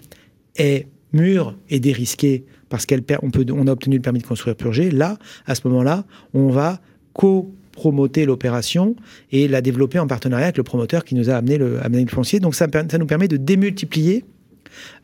[0.56, 4.90] est mûre et dérisquée parce qu'on on a obtenu le permis de construire purgé.
[4.90, 6.82] Là, à ce moment-là, on va
[7.14, 8.96] co-promoter l'opération
[9.32, 12.40] et la développer en partenariat avec le promoteur qui nous a amené le, foncier.
[12.40, 12.66] Donc ça,
[12.98, 14.26] nous permet de démultiplier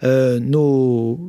[0.04, 1.20] euh, nos,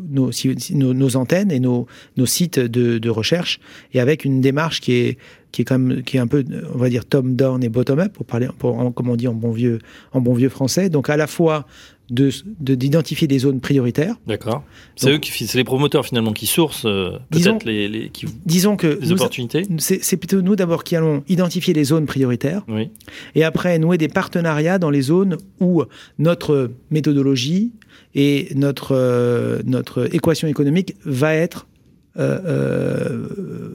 [1.14, 1.86] antennes et nos,
[2.24, 3.60] sites de, recherche
[3.92, 6.42] et avec une démarche qui est un peu
[6.74, 9.34] on va dire top down et bottom up pour parler pour, comme on dit en
[9.34, 11.66] bon vieux français donc à la fois
[12.10, 14.16] de d'identifier des zones prioritaires.
[14.26, 14.64] D'accord.
[14.96, 18.76] C'est eux qui, c'est les promoteurs finalement qui sourcent euh, peut-être les, les, qui, disons
[18.76, 19.62] que les opportunités.
[19.78, 22.62] C'est plutôt nous d'abord qui allons identifier les zones prioritaires.
[22.68, 22.90] Oui.
[23.34, 25.82] Et après nouer des partenariats dans les zones où
[26.18, 27.72] notre méthodologie
[28.14, 31.66] et notre euh, notre équation économique va être
[32.18, 33.28] euh,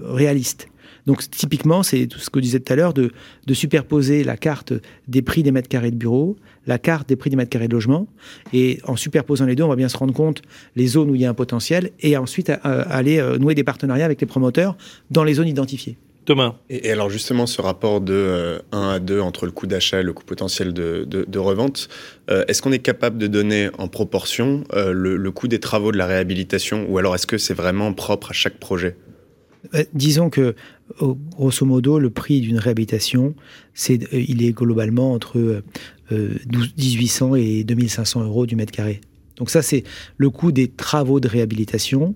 [0.06, 0.68] réaliste.
[1.06, 3.12] Donc typiquement, c'est tout ce que je disais tout à l'heure, de,
[3.46, 4.74] de, superposer la carte
[5.08, 7.74] des prix des mètres carrés de bureau, la carte des prix des mètres carrés de
[7.74, 8.08] logement,
[8.54, 10.42] et en superposant les deux, on va bien se rendre compte
[10.76, 14.06] les zones où il y a un potentiel, et ensuite aller euh, nouer des partenariats
[14.06, 14.78] avec les promoteurs
[15.12, 15.98] dans les zones identifiées.
[16.26, 16.56] Thomas.
[16.72, 20.04] Et, alors justement, ce rapport de 1 euh, à 2 entre le coût d'achat et
[20.04, 21.88] le coût potentiel de, de, revente,
[22.32, 25.98] euh, est-ce qu'on est capable de donner en proportion le, le coût des travaux de
[25.98, 28.98] la réhabilitation, ou alors est-ce que c'est vraiment propre à chaque projet?
[29.94, 30.56] Disons que
[31.02, 33.36] grosso modo, le prix d'une réhabilitation,
[33.90, 35.64] euh, il est globalement entre
[36.12, 39.02] 1800 euh, et 2500 euros du mètre carré.
[39.38, 39.84] Donc ça, c'est
[40.18, 42.16] le coût des travaux de réhabilitation.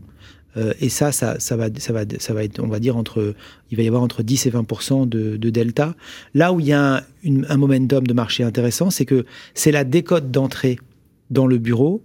[0.57, 3.35] Euh, et ça, ça, va, être, on va dire, entre,
[3.71, 5.95] il va y avoir entre 10 et 20% de, delta.
[6.33, 7.03] Là où il y a un,
[7.49, 10.79] un momentum de marché intéressant, c'est que c'est la décote d'entrée
[11.29, 12.01] dans le bureau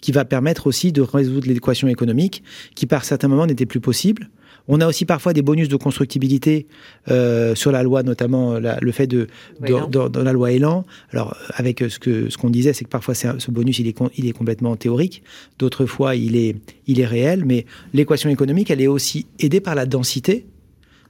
[0.00, 2.42] qui va permettre aussi de résoudre l'équation économique
[2.74, 4.30] qui, par certains moments, n'était plus possible
[4.68, 6.66] On a aussi parfois des bonus de constructibilité
[7.10, 9.26] euh, sur la loi, notamment le fait de,
[9.60, 10.84] dans, la loi Elan.
[11.12, 14.26] Alors avec ce que ce qu'on disait, c'est que parfois ce bonus il est il
[14.26, 15.22] est complètement théorique,
[15.58, 19.74] d'autres fois il est il est réel, mais l'équation économique elle est aussi aidée par
[19.74, 20.46] la densité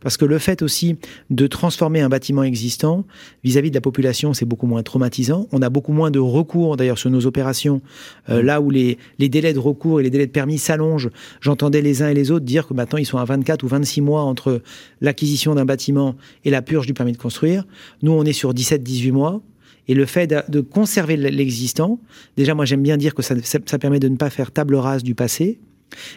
[0.03, 0.97] parce que le fait aussi
[1.31, 3.05] de transformer un bâtiment existant
[3.45, 5.47] vis-à-vis de la population, c'est beaucoup moins traumatisant.
[5.53, 7.81] On a beaucoup moins de recours d'ailleurs sur nos opérations.
[8.29, 11.11] Euh, là où les, les, délais de recours et les délais de permis s'allongent,
[11.41, 14.01] j'entendais les uns et les autres dire que maintenant ils sont à 24 ou 26
[14.01, 14.62] mois entre
[15.01, 17.65] l'acquisition d'un bâtiment et la purge du permis de construire.
[18.03, 19.43] Nous, on est sur 17-18 mois.
[19.88, 21.99] Et le fait de, conserver l'existant,
[22.37, 25.03] déjà moi j'aime bien dire que ça, ça, permet de ne pas faire table rase
[25.03, 25.59] du passé,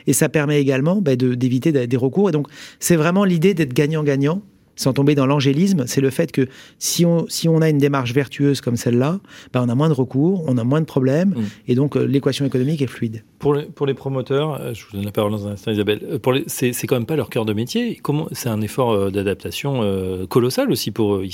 [0.07, 2.29] et ça permet également bah, d'éviter des recours.
[2.29, 2.47] Et donc,
[2.79, 4.41] c'est vraiment l'idée d'être gagnant-gagnant,
[4.75, 5.85] sans tomber dans l'angélisme.
[5.87, 6.47] C'est le fait que
[6.79, 9.19] si on, si on a une démarche vertueuse comme celle-là,
[9.53, 11.43] bah, on a moins de recours, on a moins de problèmes, mm.
[11.67, 13.23] et donc euh, l'équation économique est fluide.
[13.39, 16.01] Pour les, pour les promoteurs, euh, je vous donne la parole dans un instant, Isabelle,
[16.03, 18.01] euh, c'est quand même pas leur cœur de métier.
[18.31, 19.81] C'est un effort d'adaptation
[20.27, 21.25] colossal aussi pour eux.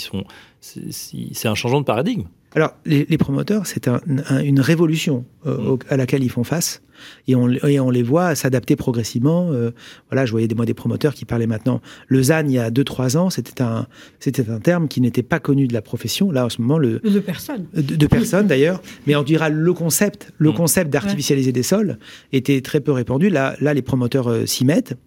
[0.60, 2.24] C'est un changement de paradigme.
[2.54, 5.80] Alors, les, promoteurs, c'est une révolution euh, mm.
[5.90, 6.82] à laquelle ils font face,
[7.28, 9.52] et on, on les voit s'adapter progressivement.
[9.52, 9.72] Euh,
[10.10, 11.82] voilà, je voyais des, moi des promoteurs qui parlaient maintenant.
[12.08, 13.88] Le ZAN, il y a 2-3 ans, c'était un,
[14.20, 16.30] c'était un terme qui n'était pas connu de la profession.
[16.30, 20.34] Là, en ce moment, le de personnes, de, personnes d'ailleurs, mais on dira le concept,
[20.38, 20.54] le mm.
[20.54, 21.98] concept d'artificialiser des sols
[22.34, 23.30] était très peu répandu.
[23.30, 24.98] Là, là, les promoteurs euh, s'y mettent,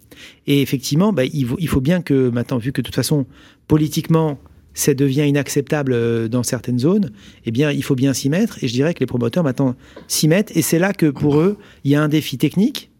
[0.47, 3.27] et effectivement, bah, il, il faut bien que maintenant, vu que de toute façon,
[3.67, 4.39] politiquement
[4.75, 7.09] ça devient inacceptable euh, dans certaines zones,
[7.45, 8.63] eh bien, il faut bien s'y mettre.
[8.63, 9.75] Et je dirais que les promoteurs maintenant
[10.07, 10.55] s'y mettent.
[10.55, 12.91] Et c'est là que pour eux, il y a un défi technique,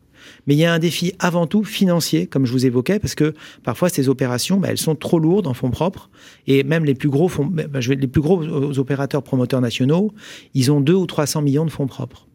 [0.47, 3.33] mais il y a un défi avant tout financier, comme je vous évoquais, parce que
[3.63, 6.09] parfois ces opérations, bah, elles sont trop lourdes en fonds propres.
[6.47, 8.43] Et même les plus gros, fonds, bah, vais, les plus gros
[8.79, 10.13] opérateurs promoteurs nationaux,
[10.53, 12.27] ils ont 2 ou 300 millions de fonds propres.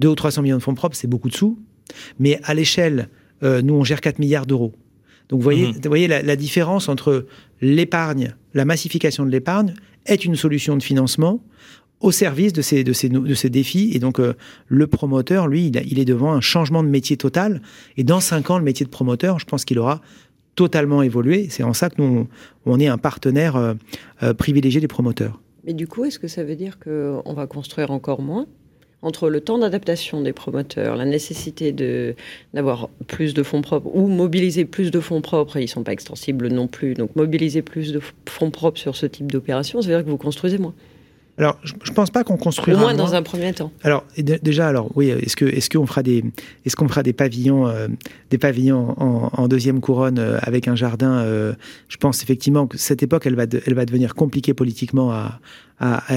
[0.00, 1.58] 2 ou 300 millions de fonds propres, c'est beaucoup de sous.
[2.18, 3.08] Mais à l'échelle,
[3.42, 4.72] euh, nous, on gère 4 milliards d'euros.
[5.30, 5.74] Donc vous voyez, mhm.
[5.74, 7.26] vous voyez la, différence entre
[7.62, 9.74] l'épargne, la massification de l'épargne
[10.06, 11.40] est une solution de financement
[12.00, 13.90] au service de ces, de ces, de ces défis.
[13.94, 14.34] Et donc, euh,
[14.68, 17.62] le promoteur, lui, il, est devant un changement de métier total.
[17.96, 20.00] Et dans cinq ans, le métier de promoteur, je pense qu'il aura
[20.54, 21.48] totalement évolué.
[21.50, 22.26] C'est en ça que nous,
[22.64, 23.74] on est un partenaire euh,
[24.22, 25.40] euh, privilégié des promoteurs.
[25.64, 28.46] Mais du coup, est-ce que ça veut dire qu'on va construire encore moins?
[29.02, 32.14] Entre le temps d'adaptation des promoteurs, la nécessité de,
[32.54, 35.82] d'avoir plus de fonds propres ou mobiliser plus de fonds propres, et ils ne sont
[35.82, 39.88] pas extensibles non plus, donc mobiliser plus de fonds propres sur ce type d'opération, ça
[39.88, 40.74] veut dire que vous construisez moins.
[41.40, 42.78] Alors, je, ne pense pas qu'on construira.
[42.78, 43.72] Au moins dans un premier temps.
[43.82, 46.22] Alors, déjà, alors oui, est-ce que est-ce qu'on fera des
[46.66, 47.88] est-ce qu'on fera des pavillons euh,
[48.30, 51.54] des pavillons en, deuxième couronne euh, avec un jardin euh,
[51.88, 55.40] Je pense effectivement que cette époque, elle va elle va devenir compliquée politiquement à,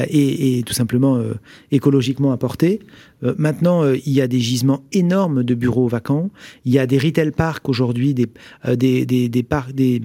[0.09, 1.33] et, tout simplement euh,
[1.71, 2.81] écologiquement apporté.
[3.23, 6.29] Euh, maintenant, euh, il y a des gisements énormes de bureaux vacants.
[6.65, 8.27] Il y a des retail parks aujourd'hui, des,
[8.75, 10.01] des, des, des parcs, des,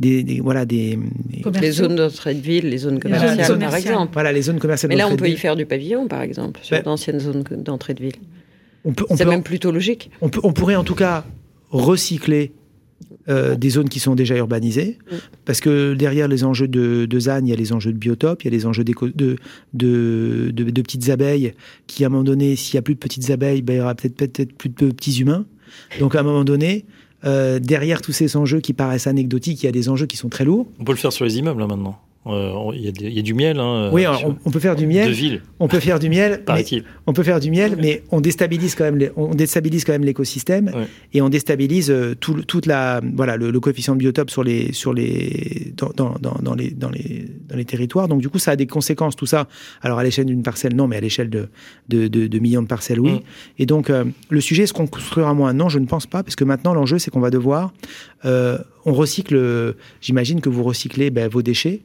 [0.00, 0.98] des, voilà, des.
[1.60, 4.12] Les zones d'entrée de ville, les zones commerciales, par exemple.
[4.12, 4.88] Voilà, les zones commerciales.
[4.90, 7.94] Mais là, on peut y faire du pavillon, par exemple, sur ben, d'anciennes zones d'entrée
[7.94, 8.16] de ville.
[9.14, 10.10] C'est même plutôt logique.
[10.20, 11.24] On, peut, on pourrait en tout cas
[11.70, 12.52] recycler
[13.28, 14.98] euh, des zones qui sont déjà urbanisées,
[15.44, 18.42] parce que derrière les enjeux de, de, ZAN, il y a les enjeux de biotope,
[18.42, 18.94] il y a les enjeux de,
[19.74, 21.54] de, de, petites abeilles,
[21.86, 23.80] qui à un moment donné, s'il y a plus de petites abeilles, ben, il y
[23.80, 25.44] aura peut-être peut plus de petits humains.
[25.98, 26.84] Donc à un moment donné,
[27.24, 30.28] euh, derrière tous ces enjeux qui paraissent anecdotiques, il y a des enjeux qui sont
[30.28, 30.66] très lourds.
[30.78, 31.98] On peut le faire sur les immeubles là maintenant.
[32.26, 33.60] Euh, il y, a du miel.
[33.60, 34.04] Hein, oui,
[34.44, 35.08] on, peut faire du miel.
[35.08, 35.42] De ville.
[35.60, 36.42] On peut faire du miel.
[37.06, 40.72] on peut faire du miel, mais on déstabilise quand même, on déstabilise quand même l'écosystème
[41.12, 44.92] et on déstabilise euh, tout, toute la, voilà, le, coefficient de biotope sur les, sur
[44.92, 48.08] les, dans, dans, dans, les, dans les, dans les territoires.
[48.08, 49.46] Donc du coup, ça a des conséquences tout ça.
[49.82, 51.48] Alors à l'échelle d'une parcelle, non, mais à l'échelle de,
[51.88, 53.12] de, de, millions de parcelles, oui.
[53.12, 53.20] Mm.
[53.60, 56.34] Et donc euh, le sujet, est-ce qu'on construira moins Non, je ne pense pas, parce
[56.34, 57.72] que maintenant l'enjeu, c'est qu'on va devoir,
[58.24, 59.74] on recycle.
[60.00, 61.82] J'imagine que vous recyclez ben, vos déchets.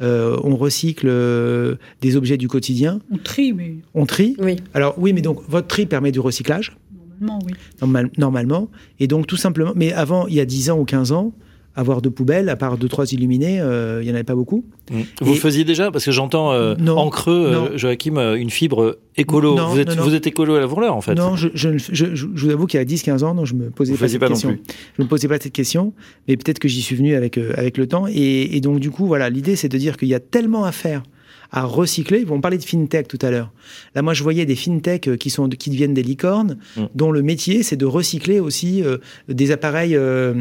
[0.00, 3.00] Euh, on recycle euh, des objets du quotidien.
[3.10, 3.76] On trie, mais.
[3.94, 4.56] On trie Oui.
[4.74, 6.76] Alors, oui, mais donc, votre tri permet du recyclage
[7.20, 8.10] Normalement, oui.
[8.16, 8.68] normalement.
[9.00, 9.72] Et donc, tout simplement.
[9.74, 11.32] Mais avant, il y a 10 ans ou 15 ans,
[11.74, 14.64] avoir de poubelles, à part deux trois illuminés, euh, il n'y en avait pas beaucoup.
[14.90, 15.00] Mmh.
[15.20, 19.56] Vous faisiez déjà parce que j'entends euh, en creux, euh, Joachim, une fibre écolo.
[19.56, 21.14] vous, êtes, vous êtes écolo à la voleur en fait.
[21.14, 23.94] Non, je, je, je, vous avoue qu'il y a 10-15 ans, non, je me posais
[23.94, 24.58] pas cette pas question.
[24.96, 25.92] Je me posais pas cette question,
[26.26, 28.06] mais peut-être que j'y suis venu avec avec le temps.
[28.08, 30.72] Et, et donc du coup, voilà, l'idée c'est de dire qu'il y a tellement à
[30.72, 31.02] faire
[31.50, 32.26] à recycler.
[32.28, 33.52] On parlait de fintech tout à l'heure.
[33.94, 36.84] Là, moi, je voyais des fintech euh, qui, sont, qui deviennent des licornes, mm.
[36.94, 40.34] dont le métier, c'est de recycler aussi euh, des appareils euh,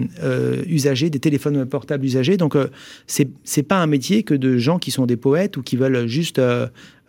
[0.68, 2.38] usagés, des téléphones portables usagés.
[2.38, 2.56] Donc,
[3.06, 6.08] c'est c'est pas un métier que de gens qui sont des poètes ou qui veulent
[6.08, 6.42] juste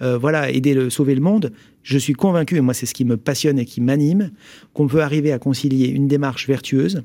[0.00, 1.52] voilà, aider le, sauver le monde.
[1.82, 4.30] Je suis convaincu, et moi, c'est ce qui me passionne et qui m'anime,
[4.74, 7.02] qu'on peut arriver à concilier une démarche vertueuse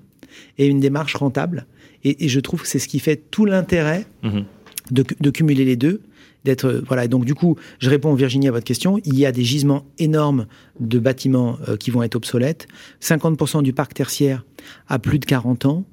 [0.57, 1.65] et une démarche rentable.
[2.03, 4.45] Et, je trouve que c'est ce qui fait tout l'intérêt mhm.
[4.91, 6.01] de, de, cumuler les deux.
[6.43, 7.07] D'être voilà.
[7.07, 8.99] Donc du coup, je réponds Virginie à votre question.
[9.05, 10.47] Il y a des gisements énormes
[10.79, 12.67] de bâtiments euh, qui vont être obsolètes.
[13.01, 14.45] 50% du parc tertiaire
[14.87, 15.85] a plus de 40 ans.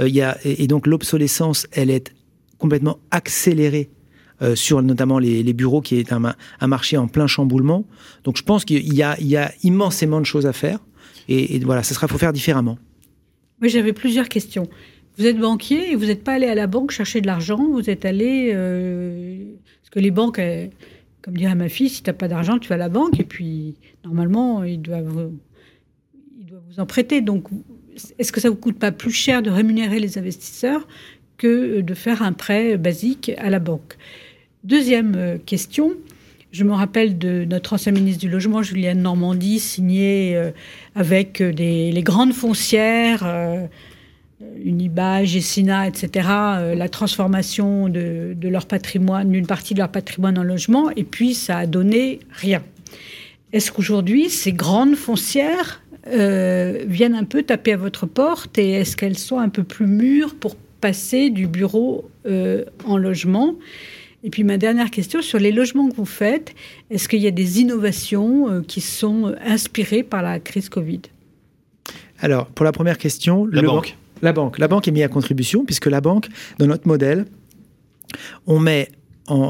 [0.00, 2.12] Euh, il y a, et, donc l'obsolescence, elle est
[2.58, 3.90] complètement accélérée
[4.42, 6.34] euh, sur notamment les, bureaux, qui est un,
[6.66, 7.84] marché en plein chamboulement.
[8.24, 10.78] Donc je pense qu'il y a, il y a immensément de choses à faire.
[11.28, 12.78] Et, voilà, ce sera faut faire différemment.
[13.60, 14.68] Oui, j'avais plusieurs questions.
[15.18, 17.88] Vous êtes banquier et vous n'êtes pas allé à la banque chercher de l'argent, vous
[17.88, 18.50] êtes allé...
[18.52, 19.44] Euh,
[19.80, 20.40] parce que les banques,
[21.22, 23.18] comme dirait ma fille, si tu n'as pas d'argent, tu vas à la banque.
[23.18, 25.30] Et puis normalement, ils doivent,
[26.38, 27.22] ils doivent vous en prêter.
[27.22, 27.46] Donc,
[28.18, 30.86] est-ce que ça vous coûte pas plus cher de rémunérer les investisseurs
[31.38, 33.96] que de faire un prêt basique à la banque?
[34.64, 35.94] Deuxième euh, question,
[36.52, 40.50] je me rappelle de notre ancien ministre du Logement, Julienne Normandie, signé euh,
[40.94, 43.24] avec les grandes foncières
[44.40, 50.42] Uniba, Gessina, etc., euh, la transformation de, leur patrimoine, d'une partie de leur patrimoine en
[50.42, 52.62] logement, et puis ça a donné rien.
[53.52, 58.96] Est-ce qu'aujourd'hui, ces grandes foncières euh, viennent un peu taper à votre porte et est-ce
[58.96, 63.54] qu'elles sont un peu plus mûres pour passer du bureau euh, en logement?
[64.22, 66.54] Et puis ma dernière question sur les logements que vous faites,
[66.90, 71.02] est-ce qu'il y a des innovations qui sont inspirées par la crise Covid?
[72.18, 73.96] Alors, pour la première question, la banque.
[74.22, 74.58] La banque.
[74.58, 77.26] La banque est mise à contribution puisque la banque, dans notre modèle,
[78.46, 78.90] on met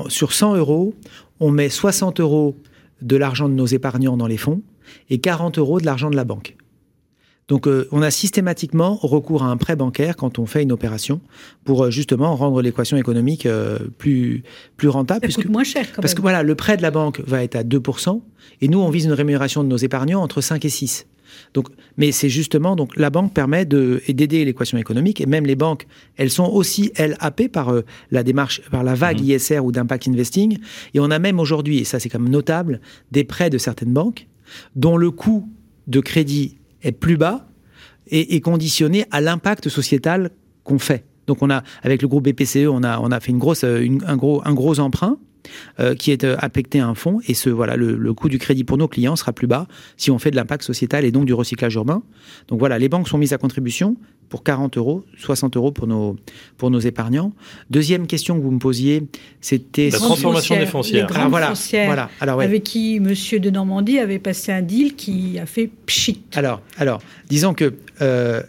[0.08, 0.94] sur 100 euros,
[1.40, 2.56] on met 60 euros
[3.02, 4.62] de l'argent de nos épargnants dans les fonds
[5.10, 6.56] et 40 euros de l'argent de la banque.
[7.48, 11.20] Donc euh, on a systématiquement recours à un prêt bancaire quand on fait une opération
[11.64, 14.42] pour euh, justement rendre l'équation économique euh, plus,
[14.76, 15.20] plus rentable.
[15.20, 17.62] Ça puisque, moins cher Parce que voilà, le prêt de la banque va être à
[17.62, 18.20] 2%
[18.60, 21.06] et nous on vise une rémunération de nos épargnants entre 5 et 6.
[21.54, 25.56] Donc, mais c'est justement donc la banque permet de d'aider l'équation économique et même les
[25.56, 25.86] banques,
[26.16, 29.30] elles sont aussi elles happées par euh, la démarche, par la vague mhm.
[29.30, 30.58] ISR ou d'impact investing.
[30.94, 32.80] Et on a même aujourd'hui, et ça c'est quand même notable,
[33.12, 34.26] des prêts de certaines banques
[34.74, 35.48] dont le coût
[35.86, 37.48] de crédit est plus bas
[38.08, 40.30] et est conditionné à l'impact sociétal
[40.64, 41.04] qu'on fait.
[41.26, 44.16] Donc on a avec le groupe BPCE, on a on a fait une grosse un
[44.16, 45.18] gros un gros emprunt
[45.80, 47.20] euh, qui est euh, affecté à un fonds.
[47.26, 49.66] Et ce, voilà, le, coût du crédit pour nos clients sera plus bas
[49.96, 52.02] si on fait de l'impact sociétal et donc du recyclage urbain.
[52.48, 53.96] Donc voilà, les banques sont mises à contribution
[54.28, 56.16] pour 40 euros, 60 euros pour nos,
[56.56, 57.32] pour nos épargnants.
[57.70, 59.04] Deuxième question que vous me posiez,
[59.40, 59.90] c'était...
[59.90, 61.06] La transformation des foncières.
[61.08, 61.52] Les voilà,
[61.86, 62.10] voilà.
[62.20, 66.22] Alors, Avec qui Monsieur de Normandie avait passé un deal qui a fait pchit.
[66.34, 67.74] Alors, alors disons que...
[68.02, 68.42] Euh,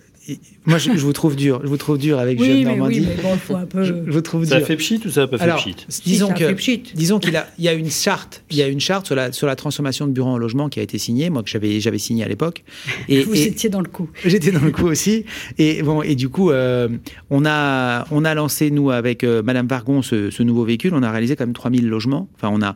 [0.66, 1.62] moi, je, vous trouve dur.
[1.64, 3.00] Je vous trouve dur avec oui, Normandie.
[3.00, 3.84] Oui, mais bon, il faut un peu.
[3.84, 4.68] Je, vous trouve ça dur.
[4.68, 5.76] fait pchit ou ça n'a pas fait pchit
[6.06, 9.06] Disons que, disons qu'il a, il y a une charte, il y a une charte
[9.06, 11.50] sur la sur la transformation de bureaux en logement qui a été signée, moi que
[11.50, 12.64] j'avais j'avais signé à l'époque.
[13.08, 14.10] Et vous étiez dans le coup.
[14.26, 15.26] J'étais dans le coup aussi.
[15.58, 16.90] Et bon, et du coup, euh,
[17.30, 20.94] on a on a lancé nous avec euh, Madame Vargon ce, ce nouveau véhicule.
[20.94, 22.28] On a réalisé quand même 3000 logements.
[22.36, 22.76] Enfin, on a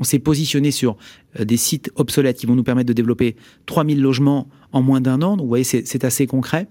[0.00, 0.96] on s'est positionné sur
[1.38, 3.36] euh, des sites obsolètes qui vont nous permettre de développer
[3.66, 5.36] 3000 logements en moins d'un an.
[5.36, 6.66] Donc, vous voyez, c'est assez concret.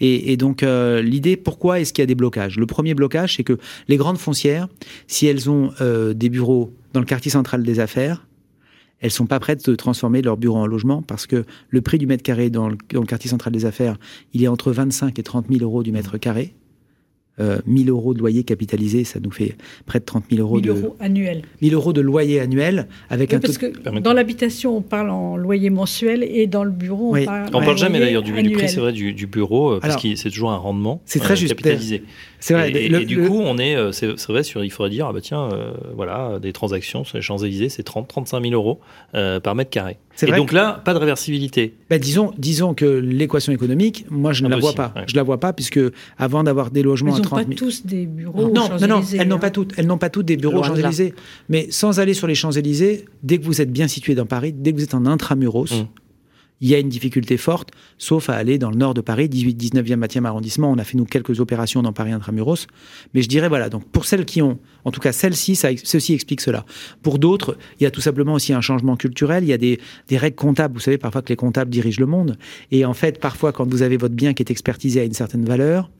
[0.00, 2.58] Et, donc, euh, l'idée, pourquoi est-ce qu'il y a des blocages?
[2.58, 4.68] Le premier blocage, c'est que les grandes foncières,
[5.06, 8.26] si elles ont euh, des bureaux dans le quartier central des affaires,
[9.00, 12.06] elles sont pas prêtes de transformer leurs bureaux en logement parce que le prix du
[12.06, 13.98] mètre carré dans le, dans le quartier central des affaires,
[14.32, 16.54] il est entre 25 et 30 000 euros du mètre carré
[17.40, 19.56] euh, 1000 euros de loyer capitalisé, ça nous fait
[19.86, 21.42] près de 30 000 euros, 1000 euros annuels.
[21.62, 25.70] 1000 euros de loyer annuel avec un parce que dans l'habitation, on parle en loyer
[25.70, 27.46] mensuel et dans le bureau, on parle.
[27.52, 30.14] On parle jamais d'ailleurs du, du, prix, c'est vrai, du, du bureau, euh, parce que
[30.14, 31.02] c'est toujours un rendement.
[31.04, 31.54] C'est très euh, juste.
[31.54, 32.04] Capitalisé.
[32.40, 32.70] C'est vrai.
[32.74, 35.48] Et, du coup, on est, euh, c'est vrai, sur, il faudrait dire, ah bah tiens,
[35.94, 38.80] voilà, des transactions sur les Champs-Élysées, c'est 30, 35 000 euros
[39.12, 39.98] par mètre carré.
[40.22, 41.74] Et donc là, pas de réversibilité.
[41.90, 44.94] Ben, disons, disons que l'équation économique, moi, je ne la vois pas.
[45.06, 45.80] Je la vois pas puisque
[46.18, 47.50] avant d'avoir des logements à 30 000...
[47.50, 48.50] pas tous des bureaux.
[48.50, 49.50] Non, non, non, elles n'ont pas hein.
[49.50, 49.72] toutes.
[49.76, 51.14] Elles n'ont pas toutes des bureaux aux Champs-Élysées.
[51.48, 54.72] Mais sans aller sur les Champs-Élysées, dès que vous êtes bien situé dans Paris, dès
[54.72, 55.84] que vous êtes en intramuros, mmh
[56.60, 59.74] il y a une difficulté forte, sauf à aller dans le nord de Paris, 18,
[59.74, 60.70] 19e, 20e arrondissement.
[60.70, 62.68] On a fait nous quelques opérations dans Paris intramuros.
[63.12, 66.40] Mais je dirais, voilà, donc pour celles qui ont, en tout cas celle-ci, ceci explique
[66.40, 66.64] cela.
[67.02, 69.44] Pour d'autres, il y a tout simplement aussi un changement culturel.
[69.44, 70.74] Il y a des, des règles comptables.
[70.74, 72.38] Vous savez parfois que les comptables dirigent le monde.
[72.70, 75.44] Et en fait, parfois, quand vous avez votre bien qui est expertisé à une certaine
[75.44, 75.90] valeur,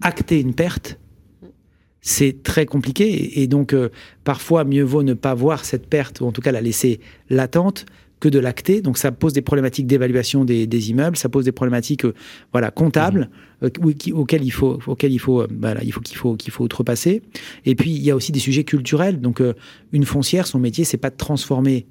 [0.00, 0.98] acter une perte,
[2.00, 3.40] c'est très compliqué.
[3.40, 3.88] Et donc, euh,
[4.24, 7.00] parfois, mieux vaut ne pas voir cette perte, ou en tout cas la laisser
[7.30, 7.86] latente,
[8.20, 8.80] que de l'acter.
[8.80, 12.14] Donc ça pose des problématiques d'évaluation des, immeubles, ça pose des problématiques euh,
[12.50, 13.28] voilà comptables
[13.60, 13.66] mmh.
[13.66, 17.20] euh, auxquelles il faut auxquelles il faut voilà, il faut qu'il faut qu'il faut outrepasser.
[17.66, 19.20] Et puis il y a aussi des sujets culturels.
[19.20, 19.42] Donc
[19.92, 21.86] une foncière, son métier, c'est pas de transformer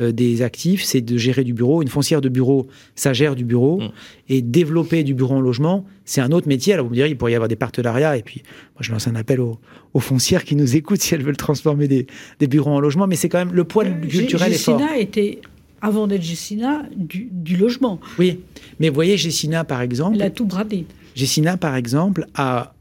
[0.00, 1.82] des actifs, c'est de gérer du bureau.
[1.82, 3.80] Une foncière de bureau, ça gère du bureau.
[3.80, 3.90] Mm.
[4.28, 6.72] Et développer du bureau en logement, c'est un autre métier.
[6.72, 8.16] Alors vous me direz, il pourrait y avoir des partenariats.
[8.16, 8.42] Et puis,
[8.74, 9.58] moi, je lance un appel aux,
[9.94, 12.06] aux foncières qui nous écoutent si elles veulent transformer des,
[12.38, 13.06] des bureaux en logement.
[13.06, 14.78] Mais c'est quand même le poids culturel est fort.
[14.78, 15.40] Gessina était,
[15.80, 18.00] avant d'être Gessina, du, du logement.
[18.18, 18.40] Oui,
[18.78, 20.86] mais vous voyez, Gessina, par exemple, Elle a tout bradé.
[21.14, 22.74] Gessina, par exemple, a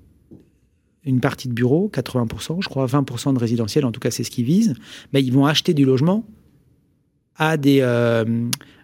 [1.05, 4.29] une partie de bureaux, 80%, je crois 20% de résidentiel, en tout cas c'est ce
[4.29, 4.75] qu'ils visent,
[5.13, 6.25] mais ils vont acheter du logement
[7.39, 7.79] à des...
[7.81, 8.23] euh,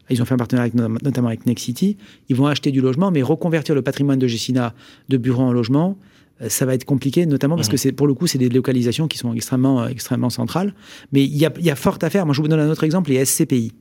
[0.10, 1.98] ils ont fait un partenariat avec- notamment avec Next City,
[2.30, 4.74] ils vont acheter du logement, mais reconvertir le patrimoine de Gessina
[5.10, 5.98] de bureaux en logement,
[6.42, 7.72] euh, ça va être compliqué, notamment parce Mhm.
[7.72, 10.74] que c'est pour le coup, c'est des localisations qui sont extrêmement, euh, extrêmement centrales.
[11.12, 12.26] Mais il y a, il y a fort à faire.
[12.26, 13.72] Moi, je vous donne un autre exemple, les SCPI.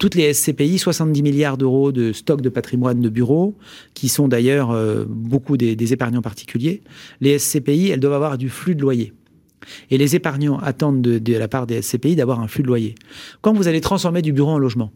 [0.00, 3.56] Toutes les SCPI, 70 milliards d'euros de stock de patrimoine de bureaux,
[3.94, 6.82] qui sont d'ailleurs euh, beaucoup des, des épargnants particuliers.
[7.20, 9.12] Les SCPI, elles doivent avoir du flux de loyer.
[9.90, 12.94] Et les épargnants attendent de, de la part des SCPI d'avoir un flux de loyer.
[13.40, 14.92] Quand vous allez transformer du bureau en logement,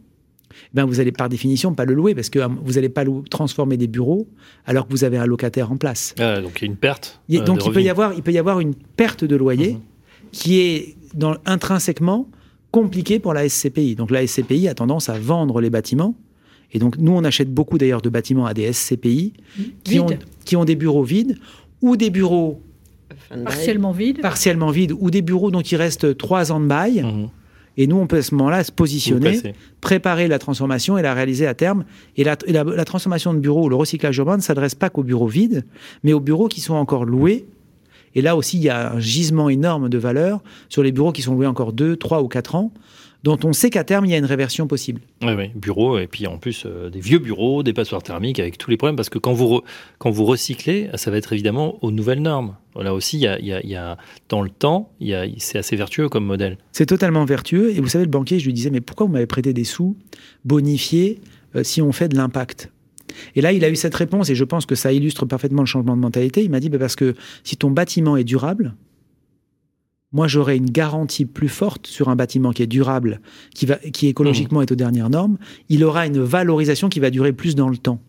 [0.74, 3.76] ben vous allez par définition pas le louer parce que euh, vous n'allez pas transformer
[3.76, 4.28] des bureaux
[4.66, 6.14] alors que vous avez un locataire en place.
[6.18, 7.20] Ah, donc il y a une perte.
[7.28, 9.24] Il y a- euh, donc il peut, y avoir, il peut y avoir une perte
[9.24, 9.80] de loyer Mhm.
[10.32, 12.28] qui est dans, intrinsèquement
[12.72, 13.94] compliquée pour la SCPI.
[13.96, 16.14] Donc la SCPI a tendance à vendre les bâtiments.
[16.72, 19.32] Et donc nous, on achète beaucoup d'ailleurs de bâtiments à des SCPI
[19.84, 20.18] qui ont, Vide.
[20.44, 21.36] qui ont des bureaux vides
[21.82, 22.60] ou des bureaux.
[23.44, 24.20] Partiellement vide.
[24.20, 27.02] partiellement vides ou des bureaux dont il reste trois ans de bail.
[27.02, 27.28] Mhm.
[27.76, 29.40] Et nous, on peut à ce moment-là se positionner,
[29.80, 31.84] préparer la transformation et la réaliser à terme.
[32.16, 35.04] Et la, et la- la transformation de bureaux, le recyclage urbain ne s'adresse pas qu'aux
[35.04, 35.64] bureaux vides,
[36.02, 37.46] mais aux bureaux qui sont encore loués.
[38.16, 41.22] Et là aussi, il y a un gisement énorme de valeur sur les bureaux qui
[41.22, 42.72] sont loués encore 2, 3 ou 4 ans,
[43.22, 45.00] dont on sait qu'à terme, il y a une réversion possible.
[45.22, 48.56] Oui, oui, bureaux, et puis en plus euh, des vieux bureaux, des passoires thermiques avec
[48.58, 49.62] tous les problèmes, parce que quand vous, re-
[49.98, 52.56] quand vous recyclez, ça va être évidemment aux nouvelles normes.
[52.80, 53.98] Là aussi, il y a, il y a- il y a-
[54.28, 56.56] dans le temps, il y a- c'est assez vertueux comme modèle.
[56.72, 57.70] C'est totalement vertueux.
[57.76, 59.96] Et vous savez, le banquier, je lui disais, mais pourquoi vous m'avez prêté des sous
[60.44, 61.20] bonifiés
[61.56, 62.70] euh, si on fait de l'impact?
[63.34, 65.66] Et là, il a eu cette réponse, et je pense que ça illustre parfaitement le
[65.66, 66.44] changement de mentalité.
[66.44, 68.74] Il m'a dit, bah, parce que si ton bâtiment est durable,
[70.12, 73.20] moi, j'aurai une garantie plus forte sur un bâtiment qui est durable,
[73.54, 75.38] qui, va, qui écologiquement est aux dernières normes.
[75.68, 78.00] Il aura une valorisation qui va durer plus dans le temps.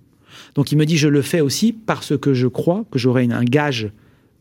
[0.55, 3.43] Donc, il me dit, je le fais aussi parce que je crois que j'aurai un
[3.43, 3.91] gage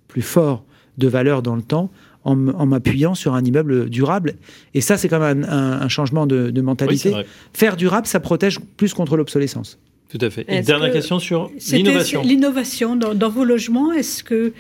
[0.09, 0.65] plus fort
[0.99, 1.91] de valeur dans le temps
[2.25, 4.37] en, m'appuyant sur un immeuble durable.
[4.75, 7.15] Et ça, c'est quand même un, un- un changement de, mentalité.
[7.53, 9.79] Faire durable, ça protège plus contre l'obsolescence.
[10.11, 10.45] Tout à fait.
[10.49, 12.23] Et dernière que question sur l'innovation.
[12.23, 14.51] L'innovation dans, dans vos logements, est-ce que euh,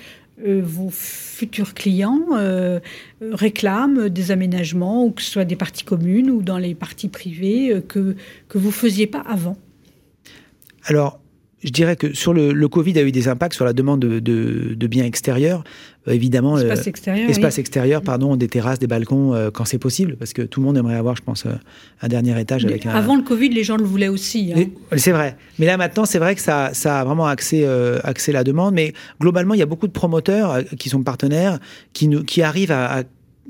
[0.44, 2.80] vos futurs clients euh,
[3.22, 7.08] euh, réclament des aménagements, ou que ce soit des parties communes ou dans les parties
[7.08, 8.16] privées, euh, que,
[8.48, 9.56] que vous ne faisiez pas avant?
[10.84, 11.20] Alors,
[11.62, 14.74] je dirais que sur le, Covid a eu des impacts sur la demande de, de-
[14.74, 15.62] de biens extérieurs.
[16.08, 17.60] Euh, évidemment, euh, Espace extérieur espace oui.
[17.60, 20.78] extérieur, pardon, des terrasses, des balcons, euh, quand c'est possible, parce que tout le monde
[20.78, 21.44] aimerait avoir, je pense,
[22.00, 22.90] un dernier étage avec un.
[22.90, 24.52] Avant le Covid, les gens le voulaient aussi.
[24.56, 24.64] hein.
[24.96, 25.36] C'est vrai.
[25.58, 27.66] Mais là, maintenant, c'est vrai que ça, ça a vraiment axé,
[28.02, 28.74] axé la demande.
[28.74, 31.58] Mais globalement, il y a beaucoup de promoteurs qui sont partenaires,
[31.92, 33.02] qui, nous, qui arrivent à, à-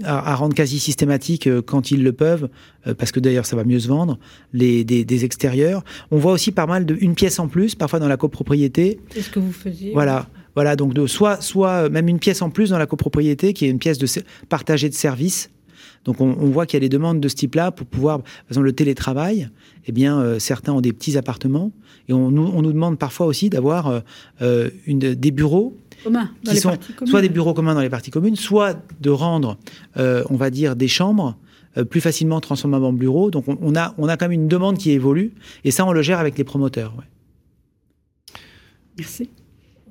[0.04, 2.48] à- à rendre quasi systématique, euh, quand ils le peuvent,
[2.86, 4.18] euh, parce que d'ailleurs, ça va mieux se vendre,
[4.54, 5.84] les, des, des extérieurs.
[6.10, 8.98] On voit aussi pas mal de une pièce en plus, parfois dans la copropriété.
[9.12, 9.92] C'est ce que vous faisiez.
[9.92, 10.26] Voilà.
[10.54, 13.66] Voilà, donc de, soit, soit euh, même une pièce en plus dans la copropriété, qui
[13.66, 14.06] est une pièce de
[14.48, 15.50] partagée de services.
[16.04, 18.50] Donc on, on voit qu'il y a des demandes de ce type-là pour pouvoir, par
[18.50, 19.50] exemple le télétravail,
[19.86, 21.72] eh bien euh, certains ont des petits appartements
[22.08, 24.02] et on nous, on nous demande parfois aussi d'avoir
[24.40, 28.36] euh, des bureaux Commun, dans qui sont soit des bureaux communs dans les parties communes,
[28.36, 29.58] soit de rendre,
[29.98, 31.36] euh, on va dire, des chambres
[31.90, 33.30] plus facilement transformables en bureaux.
[33.30, 35.32] Donc on, on a, on a quand même une demande qui évolue
[35.64, 36.94] et ça on le gère avec les promoteurs.
[36.96, 37.04] ouais.
[38.98, 39.28] Merci.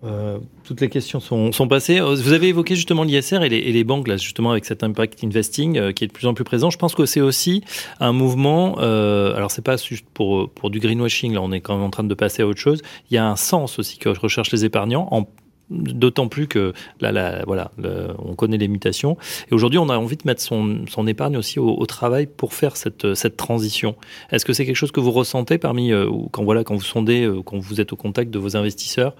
[0.03, 1.99] Euh, toutes les questions sont, sont passées.
[1.99, 5.23] Euh, Vous avez évoqué justement l'ISR et et les banques, là, justement, avec cet impact
[5.23, 6.69] investing euh, qui est de plus en plus présent.
[6.69, 7.63] Je pense que c'est aussi
[7.99, 8.77] un mouvement.
[8.79, 11.89] Euh, alors, c'est pas juste pour, pour du greenwashing, là, on est quand même en
[11.89, 12.81] train de passer à autre chose.
[13.09, 15.27] Il y a un sens aussi que recherchent les épargnants,
[15.69, 17.71] d'autant plus que là, là voilà,
[18.19, 19.17] on connaît les mutations.
[19.51, 22.53] Et aujourd'hui, on a envie de mettre son, son épargne aussi au, au travail pour
[22.53, 23.95] faire cette, cette transition.
[24.31, 27.29] Est-ce que c'est quelque chose que vous ressentez parmi, euh, quand, voilà, quand vous sondez,
[27.45, 29.13] quand vous êtes au contact de vos investisseurs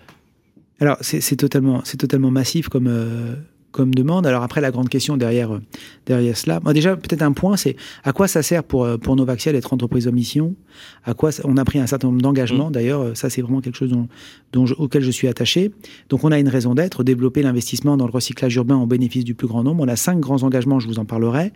[0.80, 3.36] Alors, c'est totalement, c'est totalement massif comme, euh,
[3.72, 4.26] comme demande.
[4.26, 5.62] Alors après, la grande question derrière, euh,
[6.08, 9.16] derrière cela, moi déjà, peut-être un point, c'est à quoi ça sert pour, euh, pour
[9.16, 10.56] Novaxiel d'être entreprise en mission?
[11.04, 13.62] À quoi ça- On a pris un certain nombre d'engagements, d'ailleurs, euh, ça c'est vraiment
[13.62, 14.08] quelque chose dont,
[14.54, 15.72] dont je- auquel je suis attaché.
[16.10, 19.36] Donc on a une raison d'être, développer l'investissement dans le recyclage urbain au bénéfice du
[19.36, 19.84] plus grand nombre.
[19.84, 21.52] On a cinq grands engagements, je vous en parlerai.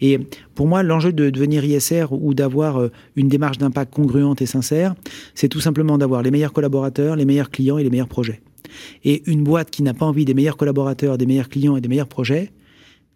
[0.00, 0.20] Et
[0.54, 4.94] pour moi, l'enjeu de devenir ISR ou d'avoir euh, une démarche d'impact congruente et sincère,
[5.34, 8.40] c'est tout simplement d'avoir les meilleurs collaborateurs, les meilleurs clients et les meilleurs projets.
[9.04, 11.88] Et une boîte qui n'a pas envie des meilleurs collaborateurs, des meilleurs clients et des
[11.88, 12.52] meilleurs projets,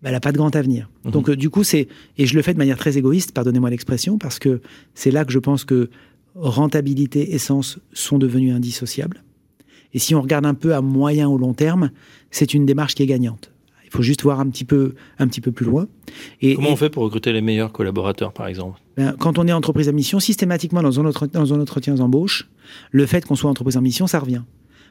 [0.03, 0.89] bah, elle n'a pas de grand avenir.
[1.05, 1.11] Mhm.
[1.13, 1.89] Donc, euh, du coup, c'est.
[2.19, 4.61] Et je le fais de manière très égoïste, pardonnez-moi l'expression, parce que
[4.95, 5.91] c'est là que je pense que
[6.35, 9.23] rentabilité et sens sont devenus indissociables.
[9.93, 11.91] Et si on regarde un peu à moyen ou long terme,
[12.31, 13.53] c'est une démarche qui est gagnante.
[13.85, 15.89] Il faut juste voir un petit peu, un petit peu plus loin.
[16.41, 18.81] Et, Comment et- on fait pour recruter les meilleurs collaborateurs, par exemple?
[18.97, 22.49] Ben, quand on est entreprise à mission, systématiquement dans un, autre, dans un entretien d'embauche,
[22.93, 24.43] le fait qu'on soit entreprise en mission, ça revient.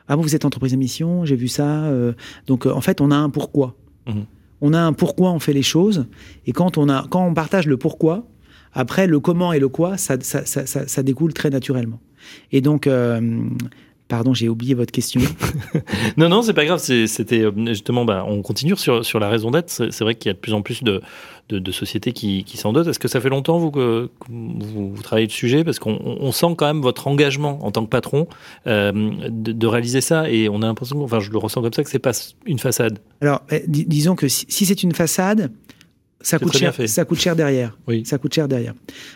[0.09, 1.85] Ah bon, vous êtes entreprise à mission, j'ai vu ça.
[1.85, 2.13] euh,
[2.47, 3.75] donc euh, en fait, on a un pourquoi.
[4.07, 4.25] Mhm.
[4.61, 6.07] On a un pourquoi on fait les choses.
[6.45, 8.27] Et quand on, a, quand on partage le pourquoi,
[8.73, 11.99] après le comment et le quoi, ça, ça, ça, ça- ça découle très naturellement.
[12.51, 13.41] Et donc, euh,
[14.09, 15.21] pardon, j'ai oublié votre question.
[16.17, 16.79] Non, non, c'est pas grave.
[16.79, 19.69] C'était justement, bah, on continue sur, sur la raison d'être.
[19.69, 21.01] C'est vrai qu'il y a de plus en plus de,
[21.49, 22.87] de, de sociétés qui, qui s'en dotent.
[22.87, 25.63] Est-ce que ça fait longtemps, vous, que, que vous, vous travaillez le sujet?
[25.63, 28.27] Parce qu'on on on sent quand même votre engagement en tant que patron
[28.67, 28.91] euh,
[29.29, 30.29] de, de réaliser ça.
[30.29, 32.11] Et on a l'impression, enfin, je le ressens comme ça, que c'est pas
[32.45, 32.99] une façade.
[33.21, 35.51] Alors, eh, dis- disons que si, si c'est une façade,
[36.21, 37.77] ça coûte, cher, ça coûte cher derrière.
[37.87, 38.03] Oui.
[38.05, 38.73] Ça coûte cher derrière.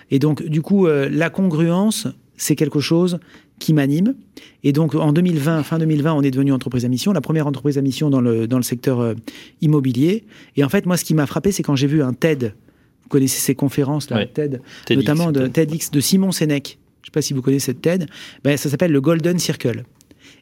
[0.09, 2.07] Et donc, du coup, euh, la congruence,
[2.37, 3.19] c'est quelque chose
[3.63, 4.13] qui m'anime.
[4.63, 7.77] Et donc, en 2020, fin 2020, on est devenu entreprise à mission, la première entreprise
[7.77, 9.13] à mission dans le, dans le secteur euh,
[9.61, 10.23] immobilier.
[10.55, 12.53] Et en fait, moi, ce qui m'a frappé, c'est quand j'ai vu un TED.
[13.03, 14.27] Vous connaissez ces conférences, là, Ouais.
[14.27, 15.47] TED, TEDx, notamment de.
[15.47, 16.77] TEDx de Simon Sénèque.
[17.01, 18.07] Je ne sais pas si vous connaissez cette TED.
[18.43, 19.83] Ben, ça s'appelle le Golden Circle.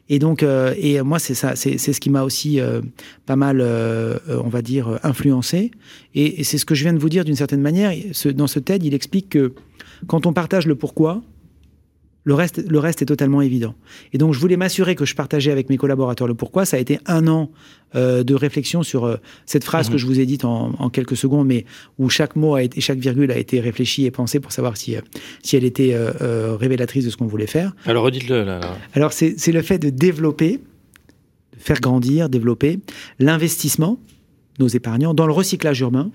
[0.08, 2.80] Et donc, euh, et moi, c'est ça, c'est ce qui m'a aussi euh,
[3.26, 5.70] pas mal, euh, on va dire, influencé.
[6.14, 7.92] Et, et c'est ce que je viens de vous dire d'une certaine manière.
[8.12, 9.52] Ce- dans ce TED, il explique que
[10.08, 11.22] quand on partage le pourquoi,
[12.24, 13.74] le reste, le reste est totalement évident.
[14.12, 16.64] Et donc, je voulais m'assurer que je partageais avec mes collaborateurs le pourquoi.
[16.64, 17.50] Ça a été un an
[17.96, 19.92] euh, de réflexion sur euh, cette phrase Mhm.
[19.92, 21.64] que je vous ai dite en, en quelques secondes, mais
[21.98, 24.94] où chaque mot a été, chaque virgule a été réfléchi et pensé pour savoir si,
[24.96, 25.00] euh,
[25.42, 27.74] si elle était euh, euh, révélatrice de ce qu'on voulait faire.
[27.86, 28.60] Alors, redites-le, là.
[28.60, 28.76] là.
[28.94, 30.60] Alors, c'est c'est le fait de développer,
[31.56, 32.78] de faire grandir, développer
[33.18, 33.98] l'investissement,
[34.58, 36.10] nos épargnants, dans le recyclage urbain,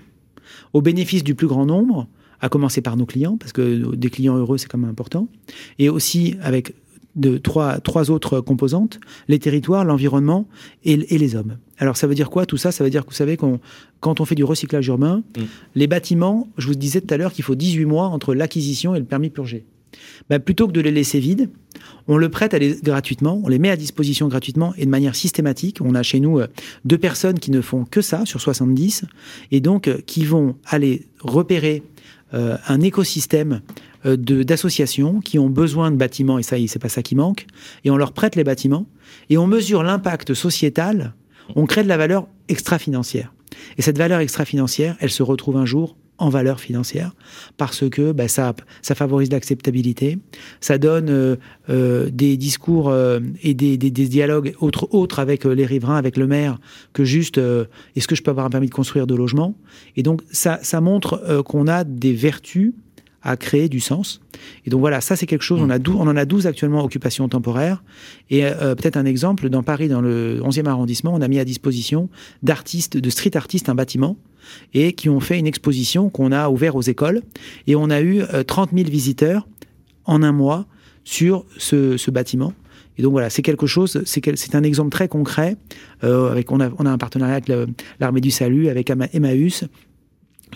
[0.72, 2.08] au bénéfice du plus grand nombre,
[2.40, 5.28] à commencer par nos clients, parce que des clients heureux, c'est quand même important,
[5.78, 6.74] et aussi avec
[7.16, 10.46] de trois, trois autres composantes, les territoires, l'environnement
[10.84, 11.56] et, et les hommes.
[11.78, 12.70] Alors ça veut dire quoi tout ça?
[12.70, 13.58] Ça veut dire que vous savez qu'on
[14.00, 15.42] quand on fait du recyclage urbain, Mm.
[15.74, 19.00] les bâtiments, je vous disais tout à l'heure qu'il faut 18 mois entre l'acquisition et
[19.00, 19.64] le permis purgé.
[20.28, 21.48] Ben, plutôt que de les laisser vides,
[22.08, 25.16] on le prête à les- gratuitement, on les met à disposition gratuitement et de manière
[25.16, 25.78] systématique.
[25.80, 26.46] On a chez nous euh,
[26.84, 29.06] deux personnes qui ne font que ça sur 70
[29.50, 31.82] et donc euh, qui vont aller repérer
[32.32, 33.62] un écosystème
[34.06, 37.46] euh, d'associations qui ont besoin de bâtiments et ça, c'est pas ça qui manque.
[37.84, 38.86] Et on leur prête les bâtiments
[39.28, 41.14] et on mesure l'impact sociétal.
[41.56, 43.32] On crée de la valeur extra-financière.
[43.76, 47.14] Et cette valeur extra-financière, elle se retrouve un jour en valeur financière
[47.56, 50.18] parce que bah, ça, ça favorise l'acceptabilité,
[50.60, 51.36] ça donne euh,
[51.70, 55.96] euh, des discours euh, et des, des- des dialogues autres, autres avec euh, les riverains,
[55.96, 56.58] avec le maire,
[56.92, 57.64] que juste euh,
[57.96, 59.54] est-ce que je peux avoir un permis de construire de logement?
[59.96, 62.72] Et donc ça, ça montre euh, qu'on a des vertus
[63.22, 64.20] à créer du sens.
[64.64, 66.84] Et donc voilà, ça c'est quelque chose, on, a dou- on en a 12 actuellement
[66.84, 67.82] occupations temporaires.
[68.30, 71.44] Et euh, peut-être un exemple, dans Paris, dans le 11e arrondissement, on a mis à
[71.44, 72.08] disposition
[72.42, 74.16] d'artistes, de street artistes, un bâtiment
[74.72, 77.22] et qui ont fait une exposition qu'on a ouvert aux écoles.
[77.66, 79.46] Et on a eu euh, 30 000 visiteurs
[80.04, 80.66] en un mois
[81.04, 82.54] sur ce, ce bâtiment.
[82.96, 85.56] Et donc voilà, c'est quelque chose, c'est un exemple très concret.
[86.02, 87.52] Euh, avec, on, a, on a un partenariat avec
[88.00, 89.64] l'armée du salut, avec Emmaüs,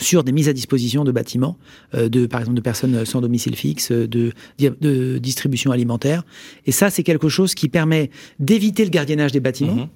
[0.00, 1.56] sur des mises à disposition de bâtiments,
[1.94, 6.24] euh, de, par exemple de personnes sans domicile fixe, euh, de, de distribution alimentaire.
[6.66, 9.88] Et ça, c'est quelque chose qui permet d'éviter le gardiennage des bâtiments, Mhm.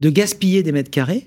[0.00, 1.26] de gaspiller des mètres carrés.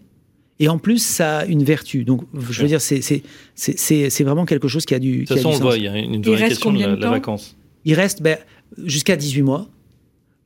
[0.62, 2.04] Et en plus, ça a une vertu.
[2.04, 3.24] Donc, je veux dire, c'est- c'est
[3.56, 5.56] c'est- c'est- c'est vraiment quelque chose qui a du, De qui toute a façon, du
[5.56, 5.68] on le sens.
[5.68, 7.12] voit, il y a une vraie reste question de combien la, de la temps?
[7.14, 7.56] vacance.
[7.86, 8.38] Il reste ben,
[8.86, 9.70] jusqu'à 18 mois.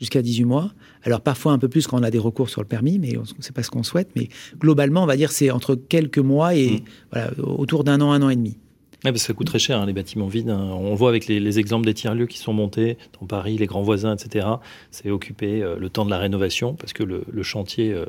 [0.04, 0.74] Jusqu'à 18 mois.
[1.04, 3.24] Alors, parfois un peu plus quand on a des recours sur le permis, mais on-
[3.40, 4.10] c'est pas ce qu'on souhaite.
[4.18, 4.28] Mais
[4.60, 6.80] globalement, on va dire c'est entre quelques mois et Mm.
[7.14, 8.58] voilà, autour d'un an, un an et demi.
[9.12, 10.50] Parce que ça coûte très cher, hein, les bâtiments vides.
[10.50, 10.70] hein.
[10.72, 13.82] On voit avec les, les exemples des tiers-lieux qui sont montés dans Paris, les grands
[13.82, 14.48] voisins, etc.
[14.92, 18.06] C'est occupé euh, le temps de la rénovation parce que le, chantier euh,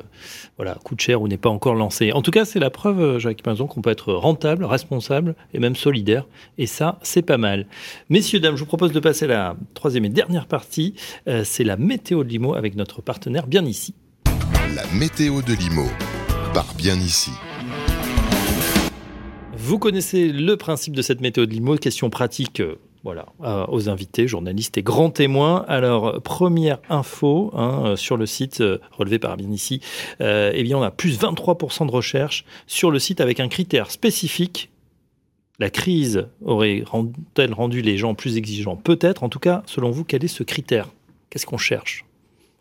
[0.55, 2.13] voilà, coûte cher ou n'est pas encore lancé.
[2.13, 5.59] En tout cas, c'est la preuve, euh, Jacques Pinzon, qu'on peut être rentable, responsable et
[5.59, 6.25] même solidaire.
[6.57, 7.67] Et ça, c'est pas mal.
[8.09, 10.93] Messieurs, dames, je vous propose de passer à la troisième et dernière partie.
[11.43, 13.93] C'est la météo de Limo avec notre partenaire bien ici.
[14.75, 15.85] La météo de Limo.
[16.53, 17.31] Par bien ici.
[19.65, 23.25] Vous connaissez le principe de cette méthode limo, question pratique euh, voilà,
[23.69, 25.65] aux invités, journalistes et grands témoins.
[25.67, 29.81] Alors, première info hein, euh, sur le site euh, relevé par bien ici,
[30.21, 33.89] euh, eh bien, on a plus 23% de recherche sur le site avec un critère
[33.89, 34.69] spécifique.
[35.57, 38.75] La crise aurait-elle rendu les gens plus exigeants?
[38.75, 39.23] Peut-être.
[39.23, 40.89] En tout cas, selon vous, quel est ce critère?
[41.31, 42.05] Qu'est-ce qu'on cherche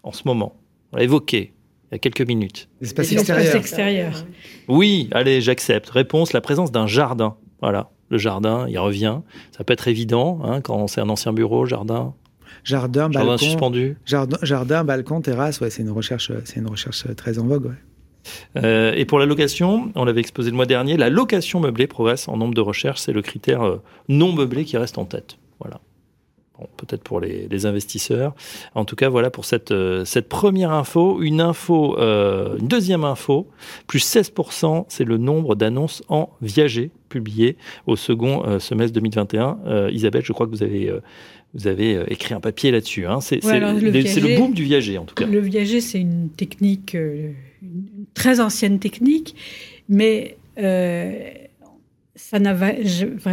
[0.05, 0.57] en ce moment?
[0.93, 1.54] On l'a évoqué.
[1.99, 2.69] Quelques minutes.
[2.81, 3.57] L'espace L'espace extérieur.
[3.57, 4.27] extérieur.
[4.69, 5.91] Oui, allez, j'accepte.
[5.91, 7.37] Réponse, la présence d'un jardin.
[7.61, 9.21] Voilà, le jardin, il revient.
[9.57, 12.15] Ça peut être évident hein, quand c'est un ancien bureau, jardin,
[12.63, 13.97] Jardin, jardin balcon, suspendu.
[14.07, 17.67] jardin, jardin, balcon, terrasse, ouais, c'est une recherche, c'est une recherche très en vogue.
[17.67, 17.73] ouais.
[18.57, 22.27] Euh, et pour la location, on l'avait exposé le mois dernier, la location meublée progresse
[22.29, 23.01] en nombre de recherches.
[23.01, 25.37] C'est le critère euh, non meublé qui reste en tête.
[25.61, 25.81] Voilà.
[26.59, 28.35] Bon, Peut-être pour les, les investisseurs.
[28.75, 31.21] En tout cas, voilà pour cette, euh, cette première info.
[31.23, 33.49] Une info, euh, une deuxième info,
[33.87, 39.59] plus 16%, c'est le nombre d'annonces en viager publiées au second euh, semestre 2021.
[39.67, 41.01] Euh, Isabelle, je crois que vous avez, euh,
[41.55, 43.07] vous avez écrit un papier là-dessus.
[43.07, 43.21] Hein.
[43.21, 45.27] C'est Ouais, le le boom du viager, en tout cas.
[45.27, 47.35] Le viager, c'est une technique, une
[47.65, 49.35] une très ancienne technique,
[49.89, 51.31] mais euh,
[52.17, 52.83] ça n'avait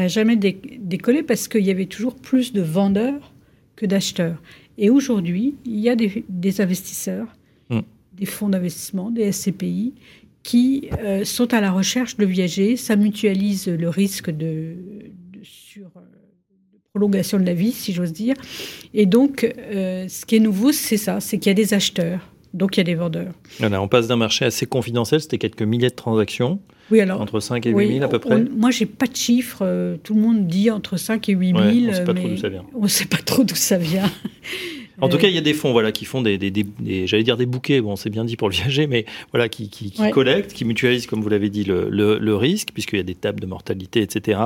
[0.07, 3.33] jamais dé- décollé parce qu'il y avait toujours plus de vendeurs
[3.75, 4.41] que d'acheteurs.
[4.77, 7.27] Et aujourd'hui, il y a des, des investisseurs,
[7.69, 7.79] Mm.
[8.13, 9.93] des fonds d'investissement, des SCPI,
[10.43, 12.75] qui euh, sont à la recherche de viager.
[12.75, 14.75] Ça mutualise le risque de,
[15.33, 15.99] de sur, euh,
[16.73, 18.35] de prolongation de la vie, si j'ose dire.
[18.93, 22.33] Et donc, euh, ce qui est nouveau, c'est ça, c'est qu'il y a des acheteurs,
[22.53, 23.33] donc il y a des vendeurs.
[23.59, 26.59] Voilà, on passe d'un marché assez confidentiel, c'était quelques milliers de transactions,
[26.91, 27.21] Oui, alors.
[27.21, 28.43] entre 5 et 8 oui, 000 à peu on- près.
[28.55, 29.59] moi, j'ai pas de chiffres.
[29.63, 31.59] euh, tout le monde dit entre 5 et 8 000.
[31.59, 32.63] Ouais, on sait pas trop d'où ça vient.
[32.75, 34.09] On sait pas trop d'où ça vient.
[35.01, 36.65] En tout Euh, cas, il y a des fonds voilà, qui font des, des, des-
[36.79, 39.69] des- j'allais dire des bouquets, bon, c'est bien dit pour le viager, mais voilà, qui,
[39.69, 40.11] qui, qui Ouais.
[40.11, 43.15] collectent, qui mutualisent, comme vous l'avez dit, le, le, le risque, puisqu'il y a des
[43.15, 44.39] tables de mortalité, etc.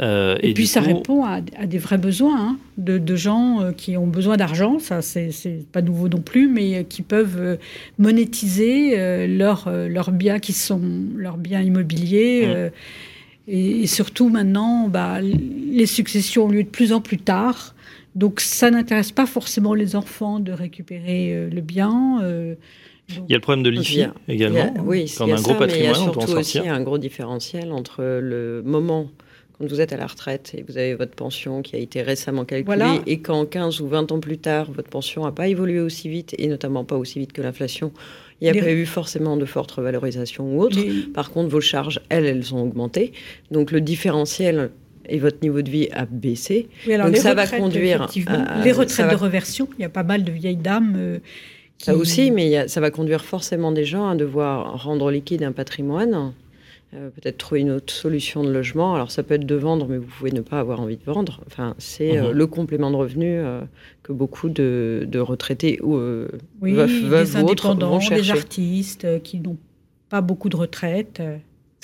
[0.00, 3.60] Euh, Et, puis ça coup, répond à, à des vrais besoins hein, de, de gens
[3.62, 5.30] euh, qui ont besoin d'argent, ça c'est
[5.72, 7.58] pas nouveau non plus, mais qui peuvent
[7.98, 10.80] monétiser leurs biens qui sont
[11.16, 12.42] leurs biens immobiliers.
[12.46, 12.50] Mm.
[12.50, 12.68] euh,
[13.46, 17.73] et, et surtout maintenant, bah, les successions ont lieu de plus en plus tard.
[18.14, 22.20] Donc ça n'intéresse pas forcément les enfants de récupérer euh, le bien.
[22.22, 22.54] euh,
[23.14, 24.72] donc- Il y a le problème de l'IFI a- également.
[24.76, 26.12] A- oui, Quand il y a un gros ça, mais il y a patrimoine, on
[26.12, 29.10] peut en surtout aussi un gros différentiel entre le moment
[29.58, 32.44] quand vous êtes à la retraite et vous avez votre pension qui a été récemment
[32.44, 32.98] calculée Voilà.
[33.06, 36.34] et quand 15 ou 20 ans plus tard, votre pension n'a pas évolué aussi vite
[36.38, 37.92] et notamment pas aussi vite que l'inflation.
[38.40, 40.76] Il n'y a pas eu forcément de forte revalorisation ou autre.
[40.80, 43.12] les- Par contre, vos charges, elles, elles ont augmenté.
[43.52, 44.70] Donc le différentiel
[45.08, 46.68] et votre niveau de vie a baissé.
[46.86, 49.68] Oui, alors Donc les ça va retraites, conduire à- les retraites va- de reversion.
[49.78, 51.18] Il y a pas mal de vieilles dames euh,
[51.78, 54.82] qui Ça aussi, mais il y a- ça va conduire forcément des gens à devoir
[54.84, 56.32] rendre liquide un patrimoine,
[56.94, 58.94] euh, peut-être trouver une autre solution de logement.
[58.94, 61.40] Alors ça peut être de vendre, mais vous pouvez ne pas avoir envie de vendre.
[61.46, 62.38] Enfin, c'est euh, Mhm.
[62.38, 63.60] le complément de revenu euh,
[64.04, 66.28] que beaucoup de, de retraités ou euh,
[66.60, 68.30] oui, veufs, veuves des ou autres vont des chercher.
[68.32, 69.56] artistes euh, qui n'ont
[70.08, 71.20] pas beaucoup de retraite.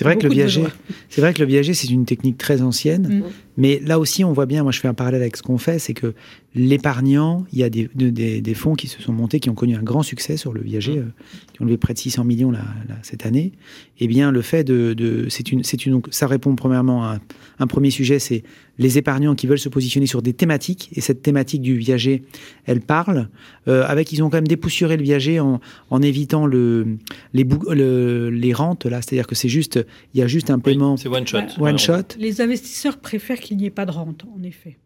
[0.01, 0.65] C'est vrai que le viager,
[1.11, 3.19] c'est vrai que le viager, c'est une technique très ancienne.
[3.19, 3.23] Mm.
[3.59, 5.79] Mais là aussi, on voit bien, moi je fais un parallèle avec ce qu'on fait,
[5.79, 6.15] c'est que
[6.55, 9.55] l'épargnant, il y a des, de- des, des fonds qui se sont montés, qui ont
[9.55, 11.05] connu un grand succès sur le viager, euh,
[11.53, 13.53] qui ont levé près de 600 millions là, là, cette année.
[13.99, 14.95] Eh bien, le fait de...
[14.95, 17.19] de c'est une, c'est une, donc, ça répond premièrement à
[17.61, 18.43] un, premier sujet, c'est
[18.79, 22.23] les épargnants qui veulent se positionner sur des thématiques, et cette thématique du viager,
[22.67, 23.29] elle parle,
[23.69, 26.97] euh, avec, ils ont quand même dépoussiéré le viager en, en évitant le,
[27.33, 29.79] les, le, les rentes, là, c'est-à-dire que c'est juste,
[30.15, 31.39] il y a juste un Oui, paiement c'est one shot.
[31.59, 32.17] One Ouais, shot.
[32.19, 34.79] Les investisseurs préfèrent qu'il n'y ait pas de rente, en effet.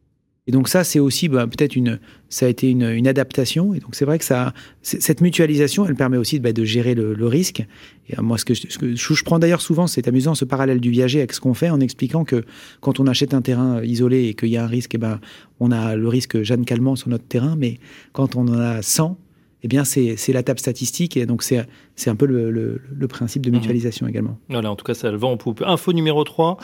[0.47, 3.73] Et donc ça, c'est aussi bah, peut-être une, ça a été une, une adaptation.
[3.73, 7.15] Et donc c'est vrai que ça, cette mutualisation, elle permet aussi bah, de gérer le,
[7.15, 7.65] le risque.
[8.11, 10.45] Et euh, moi, ce que, je- ce que je, prends d'ailleurs souvent, c'est amusant ce
[10.45, 12.45] parallèle du viager avec ce qu'on fait, en expliquant que
[12.83, 15.19] quand on achète un terrain euh, isolé et qu'il y a un risque, eh ben,
[15.61, 17.79] on a le risque Jeanne Calment sur notre terrain, mais
[18.13, 19.17] quand on en a 100,
[19.63, 21.17] eh bien c'est la table statistique.
[21.17, 21.65] Et donc c'est
[21.97, 23.57] c'est un peu le, le- le principe de Mhm.
[23.57, 24.37] mutualisation également.
[24.51, 25.63] Voilà, en tout cas, ça le vent en poupe.
[25.65, 26.59] Info numéro 3.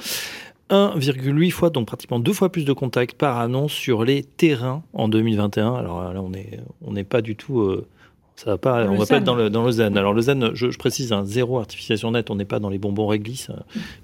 [0.70, 5.08] 1,8 fois, donc pratiquement deux fois plus de contacts par annonce sur les terrains en
[5.08, 5.74] 2021.
[5.74, 7.60] Alors là, on n'est on pas du tout.
[7.60, 7.86] euh,
[8.36, 9.66] ça va pas, on va pas être dans le, dans.
[9.96, 12.78] Alors le zen, je, je précise, un zéro artificialisation nette, on n'est pas dans les
[12.78, 13.54] bonbons réglisse, euh,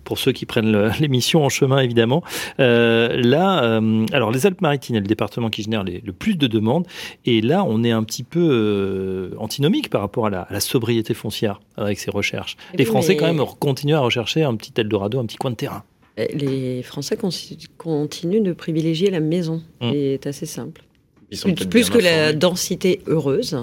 [0.04, 2.22] pour ceux qui prennent l'émission en chemin, évidemment.
[2.60, 6.86] Euh, là, euh, alors les Alpes-Maritimes le département qui génère les- le plus de demandes,
[7.24, 10.60] et là, on est un petit peu euh, antinomique par rapport à la, à la
[10.60, 12.58] sobriété foncière avec ces recherches.
[12.74, 15.50] Et Les Français, mais- quand même, continuent à rechercher un petit Eldorado, un petit coin
[15.50, 15.82] de terrain.
[16.16, 19.62] Eh, Les Français continuent de privilégier la maison.
[19.80, 19.90] Mm.
[19.92, 20.82] C'est assez simple.
[21.30, 23.56] Ils sont Plus, que la densité heureuse.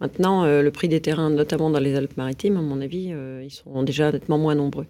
[0.00, 3.50] Maintenant, euh, le prix des terrains, notamment dans les Alpes-Maritimes, à mon avis, euh, ils
[3.50, 4.86] sont déjà nettement moins nombreux.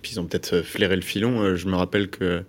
[0.00, 1.54] Puis ils ont peut-être euh, flairé le filon.
[1.54, 2.42] Je me rappelle que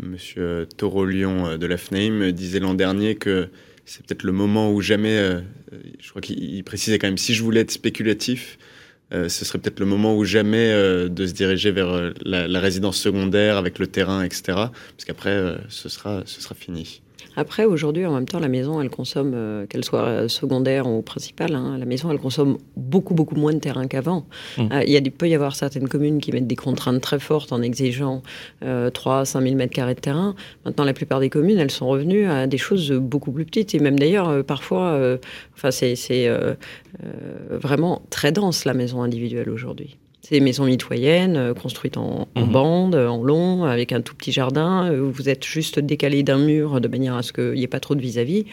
[0.00, 3.48] Monsieur euh, de la FNAIM disait l'an dernier que
[3.84, 5.42] c'est peut-être le moment où jamais,
[5.98, 8.58] je crois qu'il il précisait quand même, si je voulais être spéculatif,
[9.12, 12.60] ce serait peut-être le moment où jamais euh, de se diriger vers euh, la, la
[12.60, 14.42] résidence secondaire avec le terrain, etc.
[14.46, 17.02] Parce qu'après, euh, ce, sera, ce sera fini.
[17.36, 21.02] Après, aujourd'hui, en même temps, la maison, elle consomme, euh, qu'elle soit euh, secondaire ou
[21.02, 24.26] principale, hein, la maison, elle consomme beaucoup, beaucoup moins de terrain qu'avant.
[24.58, 24.62] Mmh.
[24.72, 28.22] Euh, Il peut y avoir certaines communes qui mettent des contraintes très fortes en exigeant
[28.62, 30.34] euh, 3 à 5 000 mètres carrés de terrain.
[30.64, 33.74] Maintenant, la plupart des communes, elles sont revenues à des choses beaucoup plus petites.
[33.74, 35.18] Et même d'ailleurs, euh, parfois, euh,
[35.54, 36.28] enfin, c'est c'est,
[37.50, 39.96] vraiment très dense, la maison individuelle aujourd'hui.
[40.32, 42.52] Des maisons mitoyennes, euh, construites en, en Mhm.
[42.52, 44.90] bande, en long, avec un tout petit jardin.
[44.90, 47.68] euh, où Vous êtes juste décalé d'un mur de manière à ce qu'il n'y ait
[47.68, 48.46] pas trop de vis-à-vis.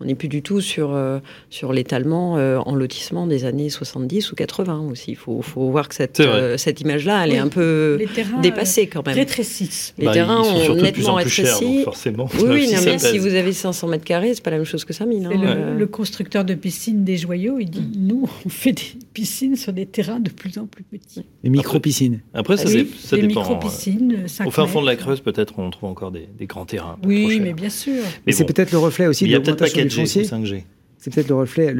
[0.00, 1.20] On n'est plus du tout sur, euh,
[1.50, 5.12] sur l'étalement euh, en lotissement des années 70 ou 80 aussi.
[5.12, 7.36] Il faut, faut voir que cette, euh, cette image-là, elle Oui.
[7.36, 7.98] est un peu
[8.42, 9.14] dépassée quand même.
[9.14, 9.94] rétrécissent.
[9.98, 11.82] Les Bah, terrains ont nettement rétréci.
[11.84, 12.28] forcément.
[12.34, 14.84] Oui, oui, non, mais si vous avez 500 mètres carrés, c'est pas la même chose
[14.84, 15.26] que 5000.
[15.26, 15.30] Hein.
[15.32, 18.82] Le, Euh, le constructeur de piscines des joyaux, il dit nous, on fait des
[19.12, 21.24] piscines sur des terrains de plus en plus petits.
[21.44, 22.20] Les micro-piscines.
[22.34, 23.40] Après, ça, Oui, dé- ça des dépend.
[23.42, 24.96] micro-piscines, euh, 5 Au fin fond de la.
[24.96, 26.98] Creuse, peut-être, on trouve encore des, des grands terrains.
[27.04, 27.92] Oui, mais bien sûr.
[28.02, 30.22] Mais Mais c'est peut-être le reflet aussi de l'augmentation du 4G ou foncier.
[30.24, 30.62] 5G.
[30.98, 31.74] C'est peut-être le reflet.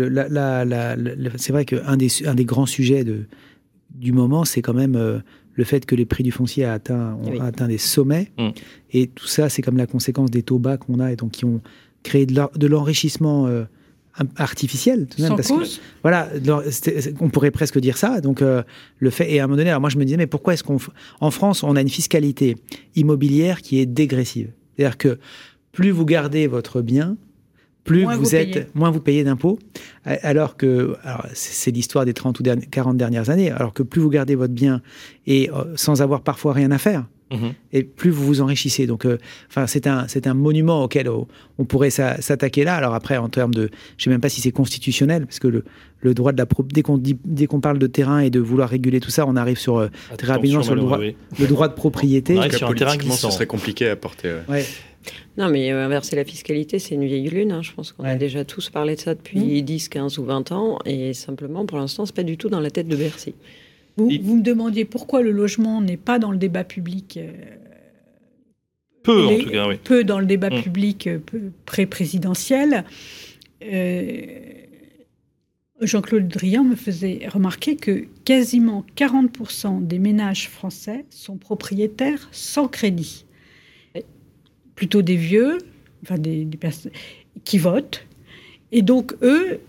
[1.36, 3.24] c'est vrai qu'un des, un des grands sujets de,
[3.94, 5.18] du moment, c'est quand même euh,
[5.54, 7.38] le fait que les prix du foncier a atteint, ont Oui.
[7.40, 8.32] atteint des sommets.
[8.38, 8.48] Mm.
[8.92, 11.44] Et tout ça, c'est comme la conséquence des taux bas qu'on a et donc qui
[11.44, 11.60] ont
[12.02, 13.64] créé de l'enrichissement euh,
[14.36, 15.06] artificiel.
[15.06, 15.80] tout de même, Sans parce que- cause.
[16.02, 16.28] voilà,
[17.20, 18.20] on pourrait presque dire ça.
[18.20, 18.62] Donc, euh,
[18.98, 20.64] le fait, et à un moment donné, alors moi je me disais, mais pourquoi est-ce
[20.64, 20.78] qu'on.
[21.20, 22.56] En France, on a une fiscalité
[22.94, 24.50] immobilière qui est dégressive?
[24.76, 25.18] C'est-à-dire que
[25.72, 27.16] plus vous gardez votre bien,
[27.84, 28.66] plus Moins vous, vous êtes, payez.
[28.74, 29.58] moins vous payez d'impôts.
[30.04, 34.00] Alors que, alors c'est l'histoire des 30 ou derni- 40 dernières années, alors que plus
[34.00, 34.80] vous gardez votre bien
[35.26, 37.52] et euh, sans avoir parfois rien à faire, Mhm.
[37.72, 38.86] et plus vous vous enrichissez.
[38.86, 39.18] Donc, euh,
[39.48, 41.26] enfin, c'est un, c'est un monument auquel on,
[41.58, 42.74] on pourrait s'a- s'attaquer là.
[42.76, 45.64] Alors après, en termes de, je sais même pas si c'est constitutionnel, parce que le,
[46.00, 49.00] le droit de la, dès qu'on dès qu'on parle de terrain et de vouloir réguler
[49.00, 50.98] tout ça, on arrive sur euh, Très rapidement sur le droit.
[50.98, 52.34] malheureux, le droit de propriété.
[52.34, 53.30] Tout cas, sur un terrain politiquement, ce glissant.
[53.34, 54.28] serait compliqué à porter.
[54.48, 54.54] ouais.
[54.56, 54.64] Ouais.
[55.36, 57.52] Non, mais euh, inverser la fiscalité, c'est une vieille lune.
[57.52, 57.62] hein.
[57.62, 60.78] Je pense qu'on a déjà tous parlé de ça depuis 10, 15 ou 20 ans.
[60.86, 63.34] Et simplement, pour l'instant, c'est pas du tout dans la tête de Bercy.
[63.96, 67.16] Vous, me demandiez pourquoi le logement n'est pas dans le débat public.
[67.18, 67.30] euh,
[69.02, 69.76] Peu, en tout cas, oui.
[69.84, 70.62] peu dans le débat Mm.
[70.62, 71.18] public euh,
[71.66, 72.84] pré-présidentiel.
[73.62, 74.22] Euh,
[75.80, 83.26] Jean-Claude Drian me faisait remarquer que quasiment 40% des ménages français sont propriétaires sans crédit.
[84.74, 85.58] Plutôt des vieux,
[86.02, 86.92] enfin des, des personnes
[87.44, 88.04] qui votent.
[88.72, 89.60] Et donc, eux,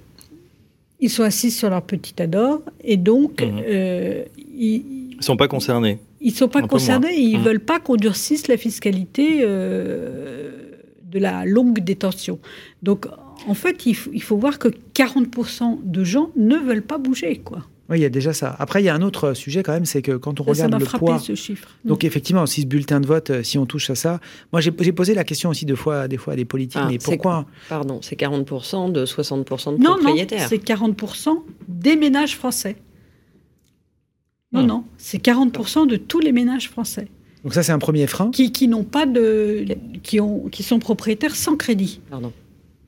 [1.00, 3.62] ils sont assis sur leur petit ador et donc, Mhm.
[3.68, 4.84] euh, ils,
[5.18, 6.00] Ils sont pas concernés.
[6.22, 7.44] ils ne sont pas Un concernés et ils ne Mhm.
[7.46, 10.52] veulent pas qu'on durcisse la fiscalité euh,
[11.04, 12.40] de la longue détention.
[12.82, 13.06] Donc,
[13.48, 17.38] en fait, il faut, il faut voir que 40% de gens ne veulent pas bouger.
[17.44, 17.64] Quoi.
[17.90, 18.56] Oui, il y a déjà ça.
[18.58, 20.64] Après, il y a un autre sujet quand même, c'est que quand on Ça, ça
[20.66, 21.20] regarde m'a le frappé poids.
[21.20, 21.68] ce chiffre.
[21.86, 24.20] Donc effectivement, si ce bulletin de vote, euh, si on touche à ça,
[24.52, 26.98] moi j'ai posé la question aussi deux fois, des fois à des politiques, Ah, mais
[26.98, 30.48] pourquoi Pardon, c'est 40% de 60% de non, non, propriétaires.
[30.50, 32.76] c'est 40% des ménages français.
[34.52, 34.68] Non, Hmm.
[34.68, 37.08] non, c'est 40% de tous les ménages français
[37.44, 38.32] Donc ça c'est un premier frein?
[38.32, 39.66] qui, qui n'ont pas de,
[40.02, 42.00] qui ont, qui sont propriétaires sans crédit.
[42.10, 42.32] Pardon.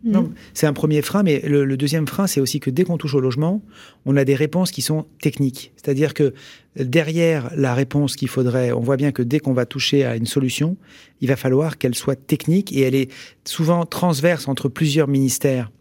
[0.08, 0.34] Non, Mhm.
[0.54, 3.14] c'est un premier frein, mais le, le deuxième frein, c'est aussi que dès qu'on touche
[3.14, 3.62] au logement,
[4.06, 5.72] on a des réponses qui sont techniques.
[5.76, 6.34] C'est-à-dire que
[6.76, 10.26] derrière la réponse qu'il faudrait, on voit bien que dès qu'on va toucher à une
[10.26, 10.78] solution,
[11.22, 13.12] il va falloir qu'elle soit technique et elle est
[13.46, 15.72] souvent transverse entre plusieurs ministères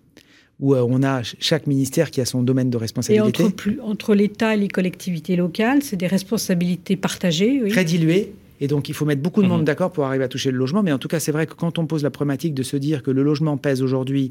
[0.58, 3.44] où euh, on a ch- chaque ministère qui a son domaine de Et responsabilité.
[3.44, 7.60] entre, plus- entre l'État et les collectivités locales, c'est des responsabilités partagées.
[7.62, 7.70] Oui.
[7.70, 8.32] très dilué.
[8.60, 9.64] Et donc, il faut mettre beaucoup de monde Mhm.
[9.66, 10.82] d'accord pour arriver à toucher le logement.
[10.82, 13.02] Mais en tout cas, c'est vrai que quand on pose la problématique de se dire
[13.02, 14.30] que le logement pèse aujourd'hui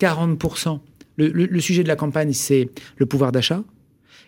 [0.00, 0.80] 40%,
[1.16, 3.64] le, le- le sujet de la campagne, c'est le pouvoir d'achat.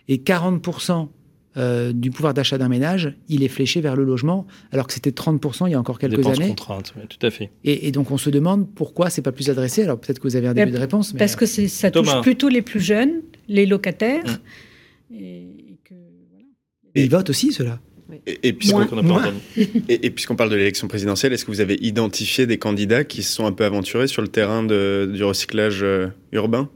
[0.09, 1.09] Et 40%
[1.57, 5.11] euh, du pouvoir d'achat d'un ménage, il est fléché vers le logement, alors que c'était
[5.11, 6.49] 30% il y a encore quelques Dépenses années.
[6.49, 7.51] contraintes, oui, tout à fait.
[7.64, 9.82] Et, et donc, on se demande pourquoi c'est pas plus adressé.
[9.82, 11.12] Alors, peut-être que vous avez un début de réponse.
[11.14, 11.18] Mais...
[11.18, 12.20] Parce que ça touche Thomas.
[12.22, 14.24] plutôt les plus jeunes, les locataires.
[15.11, 15.14] Mm.
[15.14, 15.18] Et,
[15.72, 15.95] et que,
[16.30, 16.45] voilà.
[16.95, 17.51] Et ils votent aussi,
[19.88, 23.32] Et, puisqu'on parle de l'élection présidentielle, est-ce que vous avez identifié des candidats qui se
[23.34, 26.68] sont un peu aventurés sur le terrain de- du recyclage euh, urbain?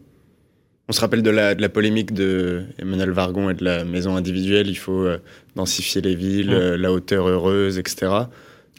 [0.89, 4.17] On se rappelle de la, de la polémique de Emmanuel Vargon et de la maison
[4.17, 4.69] individuelle.
[4.69, 5.19] Il faut euh,
[5.57, 8.13] densifier les villes, euh, la hauteur heureuse, etc.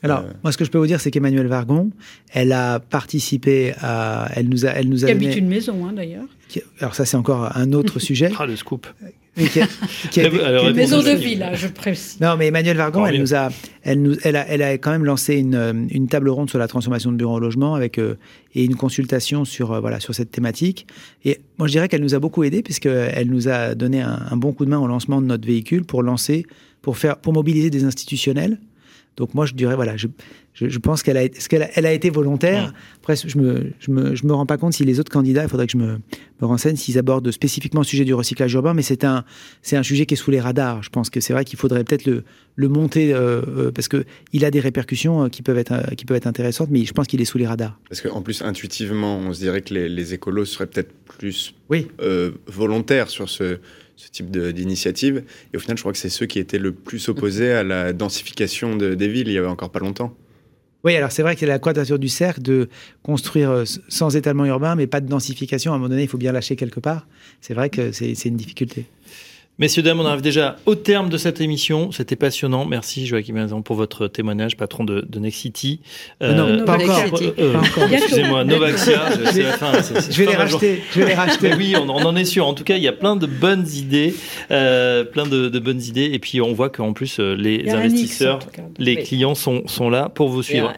[0.04, 0.32] Alors, Euh.
[0.44, 1.90] moi, ce que je peux vous dire, c'est qu'Emmanuel Vargon,
[2.34, 4.30] elle a participé à.
[4.36, 6.26] Elle nous a, elle nous a Qui donné- habite une maison, hein, d'ailleurs.
[6.50, 8.30] qui- alors ça c'est encore un autre sujet.
[8.38, 8.86] Ah, le scoop.
[9.38, 9.68] mais qui a-
[10.12, 12.20] qui Une maison de ville, hein, je précise.
[12.22, 13.50] non, mais Emmanuel Vargon, elle nous a,
[13.82, 16.60] elle nous, elle a, elle a quand même lancé une, euh, une table ronde sur
[16.60, 18.16] la transformation de bureaux en logement avec euh,
[18.54, 20.86] et une consultation sur euh, voilà sur cette thématique.
[21.26, 24.20] Et moi je dirais qu'elle nous a beaucoup aidé puisque elle nous a donné un,
[24.30, 26.46] un bon coup de main au lancement de notre véhicule pour lancer,
[26.84, 28.60] pour faire, pour mobiliser des institutionnels
[29.16, 30.08] Donc moi, je dirais, voilà, je,
[30.54, 32.74] je, pense qu'elle a, qu'elle a, elle a été volontaire.
[32.98, 35.50] Après, je me, je me, je me rends pas compte si les autres candidats, il
[35.50, 36.00] faudrait que je me,
[36.42, 39.24] me renseigne s'ils abordent spécifiquement le sujet du recyclage urbain, mais c'est un,
[39.62, 40.82] c'est un sujet qui est sous les radars.
[40.82, 42.24] Je pense que c'est vrai qu'il faudrait peut-être le,
[42.56, 46.06] le monter euh, euh, parce que il a des répercussions euh, qui peuvent être, qui
[46.06, 47.80] peuvent être intéressantes, mais je pense qu'il est sous les radars.
[47.88, 51.88] Parce qu'en plus, intuitivement, on se dirait que les, les écolos seraient peut-être plus oui.
[52.48, 53.60] volontaires sur ce,
[53.96, 55.24] ce type d'initiative.
[55.54, 57.94] Et au final, je crois que c'est ceux qui étaient le plus opposés à la
[57.94, 60.16] densification de, des villes il y avait encore pas longtemps.
[60.84, 62.68] Oui, alors c'est vrai que la quadrature du cercle de
[63.04, 65.72] construire euh, sans étalement urbain, mais pas de densification.
[65.72, 67.08] À un moment donné, il faut bien lâcher quelque part.
[67.40, 68.86] C'est vrai que c'est une difficulté.
[69.60, 71.92] Messieurs, dames, on arrive déjà au terme de cette émission.
[71.92, 72.66] C'était passionnant.
[72.66, 75.80] Merci Joachim pour votre témoignage, patron de, de Next City.
[76.24, 77.22] Euh, non, pas, encore.
[77.38, 79.12] Euh, excusez-moi, Novaxia.
[79.12, 80.82] je vais les racheter.
[80.92, 81.54] Je vais les racheter.
[81.56, 82.48] oui, on, en est sûr.
[82.48, 84.16] En tout cas, il y a plein de bonnes idées,
[84.50, 86.10] euh, plein de, de, bonnes idées.
[86.12, 88.40] Et puis, on voit qu'en plus, euh, les investisseurs,
[88.80, 90.74] les clients sont, sont là pour vous suivre.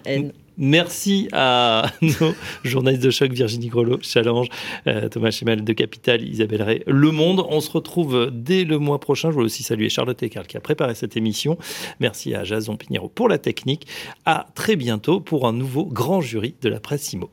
[0.58, 2.34] Merci à nos
[2.64, 4.48] journalistes de choc, Virginie Grelot, Challenge,
[4.88, 7.46] euh, Thomas Chemal de Capital, Isabelle Ray, Le Monde.
[7.50, 9.30] On se retrouve dès le mois prochain.
[9.30, 11.58] Je voulais aussi saluer Charlotte Ecarl qui a préparé cette émission.
[12.00, 13.88] Merci à Jason Pinheiro pour la technique.
[14.26, 17.30] À très bientôt pour un nouveau grand jury de la presse IMO.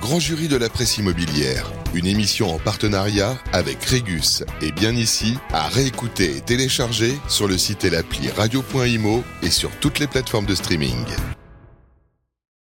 [0.00, 5.36] Grand jury de la presse immobilière, une émission en partenariat avec Régus et bien ici,
[5.52, 10.46] à réécouter et télécharger sur le site et l'appli radio.imo et sur toutes les plateformes
[10.46, 10.96] de streaming.